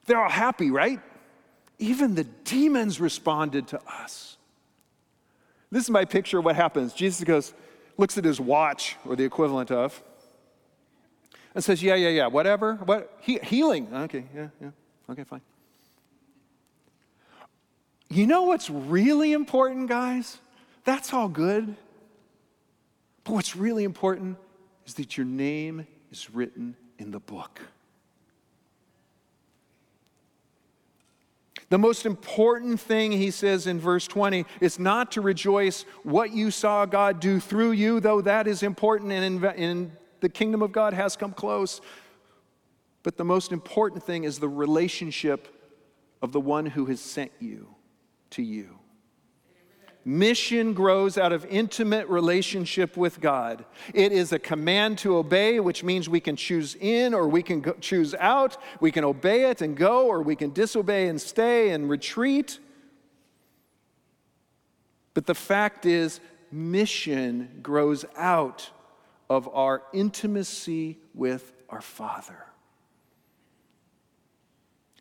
They're 0.07 0.21
all 0.21 0.29
happy, 0.29 0.69
right? 0.69 0.99
Even 1.79 2.15
the 2.15 2.25
demons 2.25 2.99
responded 2.99 3.69
to 3.69 3.79
us. 3.87 4.35
This 5.71 5.83
is 5.83 5.89
my 5.89 6.03
picture 6.03 6.39
of 6.39 6.43
what 6.43 6.57
happens. 6.57 6.91
Jesus 6.91 7.23
goes, 7.23 7.53
looks 7.95 8.17
at 8.17 8.25
his 8.25 8.41
watch, 8.41 8.97
or 9.05 9.15
the 9.15 9.23
equivalent 9.23 9.71
of, 9.71 10.03
and 11.55 11.63
says, 11.63 11.81
Yeah, 11.81 11.95
yeah, 11.95 12.09
yeah, 12.09 12.27
whatever. 12.27 12.75
What? 12.75 13.17
He- 13.21 13.39
healing. 13.41 13.87
Okay, 13.93 14.25
yeah, 14.35 14.47
yeah. 14.59 14.71
Okay, 15.09 15.23
fine. 15.23 15.41
You 18.09 18.27
know 18.27 18.43
what's 18.43 18.69
really 18.69 19.31
important, 19.31 19.87
guys? 19.87 20.39
That's 20.83 21.13
all 21.13 21.29
good. 21.29 21.77
But 23.23 23.33
what's 23.33 23.55
really 23.55 23.83
important 23.83 24.37
is 24.85 24.95
that 24.95 25.17
your 25.17 25.25
name 25.25 25.87
is 26.11 26.29
written 26.29 26.75
in 26.99 27.11
the 27.11 27.19
book. 27.19 27.61
The 31.69 31.77
most 31.79 32.05
important 32.05 32.79
thing, 32.79 33.11
he 33.11 33.31
says 33.31 33.65
in 33.65 33.79
verse 33.79 34.05
20, 34.05 34.45
is 34.61 34.77
not 34.77 35.11
to 35.13 35.21
rejoice 35.21 35.85
what 36.03 36.31
you 36.31 36.51
saw 36.51 36.85
God 36.85 37.19
do 37.19 37.39
through 37.39 37.71
you, 37.71 37.99
though 37.99 38.21
that 38.21 38.47
is 38.47 38.61
important 38.61 39.11
and 39.11 39.43
in, 39.57 39.91
the 40.19 40.29
kingdom 40.29 40.61
of 40.61 40.71
God 40.71 40.93
has 40.93 41.15
come 41.15 41.33
close. 41.33 41.81
But 43.01 43.17
the 43.17 43.25
most 43.25 43.51
important 43.51 44.03
thing 44.03 44.23
is 44.23 44.39
the 44.39 44.47
relationship 44.47 45.47
of 46.21 46.31
the 46.31 46.39
one 46.39 46.65
who 46.65 46.85
has 46.85 47.01
sent 47.01 47.31
you 47.39 47.75
to 48.29 48.43
you. 48.43 48.77
Mission 50.05 50.73
grows 50.73 51.17
out 51.17 51.31
of 51.31 51.45
intimate 51.45 52.07
relationship 52.09 52.97
with 52.97 53.21
God. 53.21 53.63
It 53.93 54.11
is 54.11 54.33
a 54.33 54.39
command 54.39 54.97
to 54.99 55.15
obey, 55.15 55.61
which 55.61 55.81
means 55.83 56.09
we 56.09 56.19
can 56.19 56.35
choose 56.35 56.75
in 56.75 57.13
or 57.13 57.27
we 57.27 57.41
can 57.41 57.61
go, 57.61 57.73
choose 57.79 58.13
out. 58.19 58.57
We 58.81 58.91
can 58.91 59.05
obey 59.05 59.49
it 59.49 59.61
and 59.61 59.77
go, 59.77 60.07
or 60.07 60.21
we 60.21 60.35
can 60.35 60.51
disobey 60.51 61.07
and 61.07 61.21
stay 61.21 61.69
and 61.69 61.89
retreat. 61.89 62.59
But 65.13 65.25
the 65.25 65.35
fact 65.35 65.85
is, 65.85 66.19
mission 66.51 67.59
grows 67.61 68.03
out 68.17 68.69
of 69.29 69.47
our 69.53 69.83
intimacy 69.93 70.97
with 71.13 71.53
our 71.69 71.81
Father. 71.81 72.45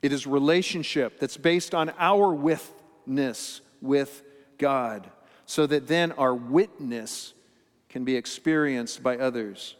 It 0.00 0.12
is 0.12 0.28
relationship 0.28 1.18
that's 1.18 1.36
based 1.36 1.74
on 1.74 1.92
our 1.98 2.32
withness 2.32 3.62
with 3.80 4.22
God, 4.62 5.10
so 5.44 5.66
that 5.66 5.88
then 5.88 6.12
our 6.12 6.32
witness 6.32 7.34
can 7.88 8.04
be 8.04 8.14
experienced 8.14 9.02
by 9.02 9.18
others, 9.18 9.74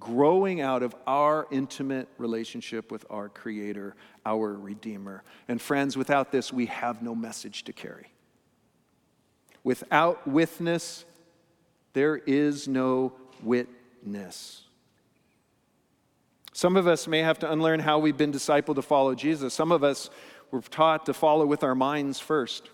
growing 0.00 0.60
out 0.60 0.82
of 0.82 0.92
our 1.06 1.46
intimate 1.52 2.08
relationship 2.18 2.90
with 2.90 3.06
our 3.10 3.28
Creator, 3.28 3.94
our 4.26 4.52
Redeemer. 4.52 5.22
And 5.46 5.62
friends, 5.62 5.96
without 5.96 6.32
this, 6.32 6.52
we 6.52 6.66
have 6.66 7.00
no 7.00 7.14
message 7.14 7.62
to 7.64 7.72
carry. 7.72 8.10
Without 9.62 10.26
withness, 10.26 11.04
there 11.92 12.16
is 12.16 12.66
no 12.66 13.12
witness. 13.40 14.64
Some 16.52 16.76
of 16.76 16.88
us 16.88 17.06
may 17.06 17.20
have 17.20 17.38
to 17.38 17.50
unlearn 17.50 17.78
how 17.78 18.00
we've 18.00 18.16
been 18.16 18.32
discipled 18.32 18.74
to 18.74 18.82
follow 18.82 19.14
Jesus. 19.14 19.54
Some 19.54 19.70
of 19.70 19.84
us 19.84 20.10
were 20.50 20.60
taught 20.60 21.06
to 21.06 21.14
follow 21.14 21.46
with 21.46 21.62
our 21.62 21.76
minds 21.76 22.18
first 22.18 22.68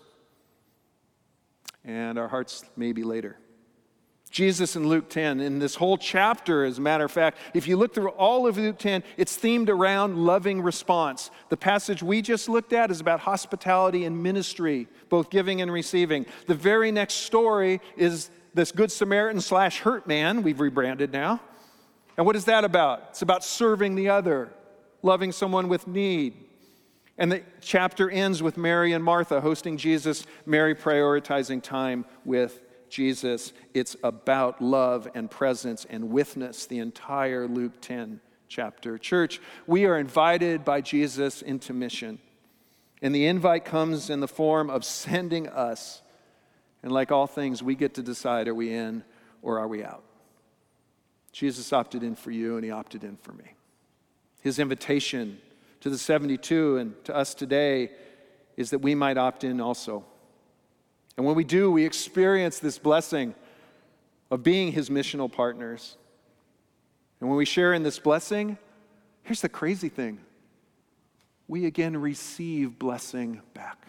and 1.83 2.17
our 2.17 2.27
hearts 2.27 2.63
maybe 2.75 3.03
later. 3.03 3.37
Jesus 4.31 4.77
in 4.77 4.87
Luke 4.87 5.09
10, 5.09 5.41
in 5.41 5.59
this 5.59 5.75
whole 5.75 5.97
chapter, 5.97 6.63
as 6.63 6.77
a 6.77 6.81
matter 6.81 7.03
of 7.03 7.11
fact, 7.11 7.37
if 7.53 7.67
you 7.67 7.75
look 7.75 7.93
through 7.93 8.11
all 8.11 8.47
of 8.47 8.57
Luke 8.57 8.77
10, 8.79 9.03
it's 9.17 9.37
themed 9.37 9.67
around 9.67 10.15
loving 10.15 10.61
response. 10.61 11.29
The 11.49 11.57
passage 11.57 12.01
we 12.01 12.21
just 12.21 12.47
looked 12.47 12.71
at 12.71 12.91
is 12.91 13.01
about 13.01 13.19
hospitality 13.19 14.05
and 14.05 14.23
ministry, 14.23 14.87
both 15.09 15.29
giving 15.29 15.61
and 15.61 15.71
receiving. 15.71 16.25
The 16.47 16.55
very 16.55 16.91
next 16.91 17.15
story 17.15 17.81
is 17.97 18.29
this 18.53 18.71
Good 18.71 18.91
Samaritan 18.91 19.41
slash 19.41 19.79
hurt 19.79 20.07
man, 20.07 20.43
we've 20.43 20.61
rebranded 20.61 21.11
now. 21.11 21.41
And 22.15 22.25
what 22.25 22.37
is 22.37 22.45
that 22.45 22.63
about? 22.63 23.07
It's 23.09 23.21
about 23.21 23.43
serving 23.43 23.95
the 23.95 24.09
other, 24.09 24.49
loving 25.01 25.33
someone 25.33 25.67
with 25.67 25.87
need. 25.87 26.35
And 27.17 27.31
the 27.31 27.43
chapter 27.59 28.09
ends 28.09 28.41
with 28.41 28.57
Mary 28.57 28.93
and 28.93 29.03
Martha 29.03 29.41
hosting 29.41 29.77
Jesus, 29.77 30.25
Mary 30.45 30.73
prioritizing 30.73 31.61
time 31.61 32.05
with 32.25 32.61
Jesus. 32.89 33.53
It's 33.73 33.95
about 34.03 34.61
love 34.61 35.07
and 35.13 35.29
presence 35.29 35.85
and 35.89 36.09
witness, 36.09 36.65
the 36.65 36.79
entire 36.79 37.47
Luke 37.47 37.81
10 37.81 38.21
chapter. 38.47 38.97
Church, 38.97 39.39
we 39.67 39.85
are 39.85 39.97
invited 39.97 40.65
by 40.65 40.81
Jesus 40.81 41.41
into 41.41 41.73
mission. 41.73 42.19
And 43.01 43.15
the 43.15 43.25
invite 43.25 43.65
comes 43.65 44.09
in 44.09 44.19
the 44.19 44.27
form 44.27 44.69
of 44.69 44.85
sending 44.85 45.47
us. 45.47 46.01
And 46.83 46.91
like 46.91 47.11
all 47.11 47.27
things, 47.27 47.63
we 47.63 47.75
get 47.75 47.95
to 47.95 48.03
decide 48.03 48.47
are 48.47 48.55
we 48.55 48.73
in 48.73 49.03
or 49.41 49.59
are 49.59 49.67
we 49.67 49.83
out? 49.83 50.03
Jesus 51.31 51.71
opted 51.71 52.03
in 52.03 52.15
for 52.15 52.29
you, 52.29 52.57
and 52.57 52.65
he 52.65 52.71
opted 52.71 53.03
in 53.03 53.15
for 53.15 53.31
me. 53.31 53.53
His 54.41 54.59
invitation 54.59 55.39
to 55.81 55.89
the 55.89 55.97
72 55.97 56.77
and 56.77 57.05
to 57.05 57.15
us 57.15 57.33
today 57.33 57.91
is 58.55 58.69
that 58.69 58.79
we 58.79 58.95
might 58.95 59.17
opt 59.17 59.43
in 59.43 59.59
also. 59.59 60.05
And 61.17 61.25
when 61.25 61.35
we 61.35 61.43
do, 61.43 61.71
we 61.71 61.85
experience 61.85 62.59
this 62.59 62.77
blessing 62.77 63.35
of 64.29 64.43
being 64.43 64.71
his 64.71 64.89
missional 64.89 65.31
partners. 65.31 65.97
And 67.19 67.29
when 67.29 67.37
we 67.37 67.45
share 67.45 67.73
in 67.73 67.83
this 67.83 67.99
blessing, 67.99 68.57
here's 69.23 69.41
the 69.41 69.49
crazy 69.49 69.89
thing 69.89 70.19
we 71.47 71.65
again 71.65 71.97
receive 71.97 72.79
blessing 72.79 73.41
back. 73.53 73.85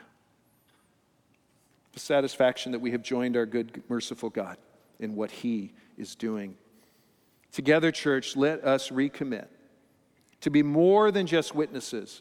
The 1.93 2.01
satisfaction 2.01 2.73
that 2.73 2.81
we 2.81 2.91
have 2.91 3.03
joined 3.03 3.37
our 3.37 3.47
good, 3.47 3.83
merciful 3.89 4.31
God 4.31 4.57
in 4.99 5.15
what 5.15 5.31
he 5.31 5.73
is 5.97 6.15
doing. 6.15 6.57
Together, 7.53 7.93
church, 7.93 8.35
let 8.35 8.65
us 8.65 8.89
recommit 8.89 9.47
to 10.43 10.51
be 10.51 10.63
more 10.63 11.11
than 11.11 11.27
just 11.27 11.55
witnesses, 11.55 12.21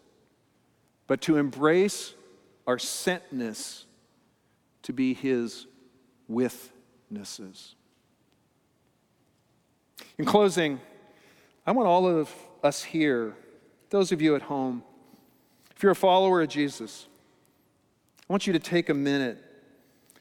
but 1.08 1.22
to 1.22 1.38
embrace 1.38 2.14
our 2.66 2.78
sentness 2.78 3.84
to 4.84 4.94
be 4.94 5.14
his 5.14 5.68
witnesses. 6.28 7.76
In 10.18 10.26
closing, 10.26 10.80
I 11.66 11.72
want 11.72 11.88
all 11.88 12.08
of 12.08 12.34
us 12.64 12.84
here, 12.84 13.36
those 13.90 14.12
of 14.12 14.22
you 14.22 14.36
at 14.36 14.44
home, 14.44 14.84
if 15.76 15.84
you're 15.84 15.92
a 15.92 15.96
follower 15.96 16.42
of 16.42 16.50
Jesus, 16.50 17.08
I 18.30 18.34
want 18.34 18.46
you 18.46 18.54
to 18.54 18.60
take 18.60 18.90
a 18.90 18.94
minute 18.94 19.44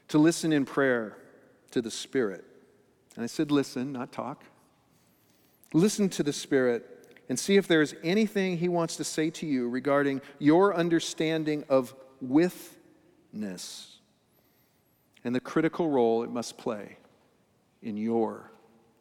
to 0.08 0.18
listen 0.18 0.52
in 0.52 0.64
prayer 0.64 1.16
to 1.70 1.82
the 1.82 1.90
Spirit. 1.90 2.44
And 3.14 3.22
I 3.22 3.26
said, 3.26 3.50
listen, 3.50 3.92
not 3.92 4.10
talk. 4.10 4.44
Listen 5.74 6.08
to 6.08 6.22
the 6.22 6.32
Spirit 6.32 6.89
and 7.30 7.38
see 7.38 7.56
if 7.56 7.68
there's 7.68 7.94
anything 8.02 8.58
He 8.58 8.68
wants 8.68 8.96
to 8.96 9.04
say 9.04 9.30
to 9.30 9.46
you 9.46 9.68
regarding 9.68 10.20
your 10.40 10.74
understanding 10.74 11.64
of 11.68 11.94
witness 12.20 14.00
and 15.22 15.32
the 15.32 15.40
critical 15.40 15.88
role 15.88 16.24
it 16.24 16.30
must 16.30 16.58
play 16.58 16.96
in 17.82 17.96
your 17.96 18.50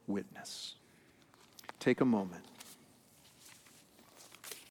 witness. 0.05 0.75
Take 1.79 2.01
a 2.01 2.05
moment. 2.05 2.45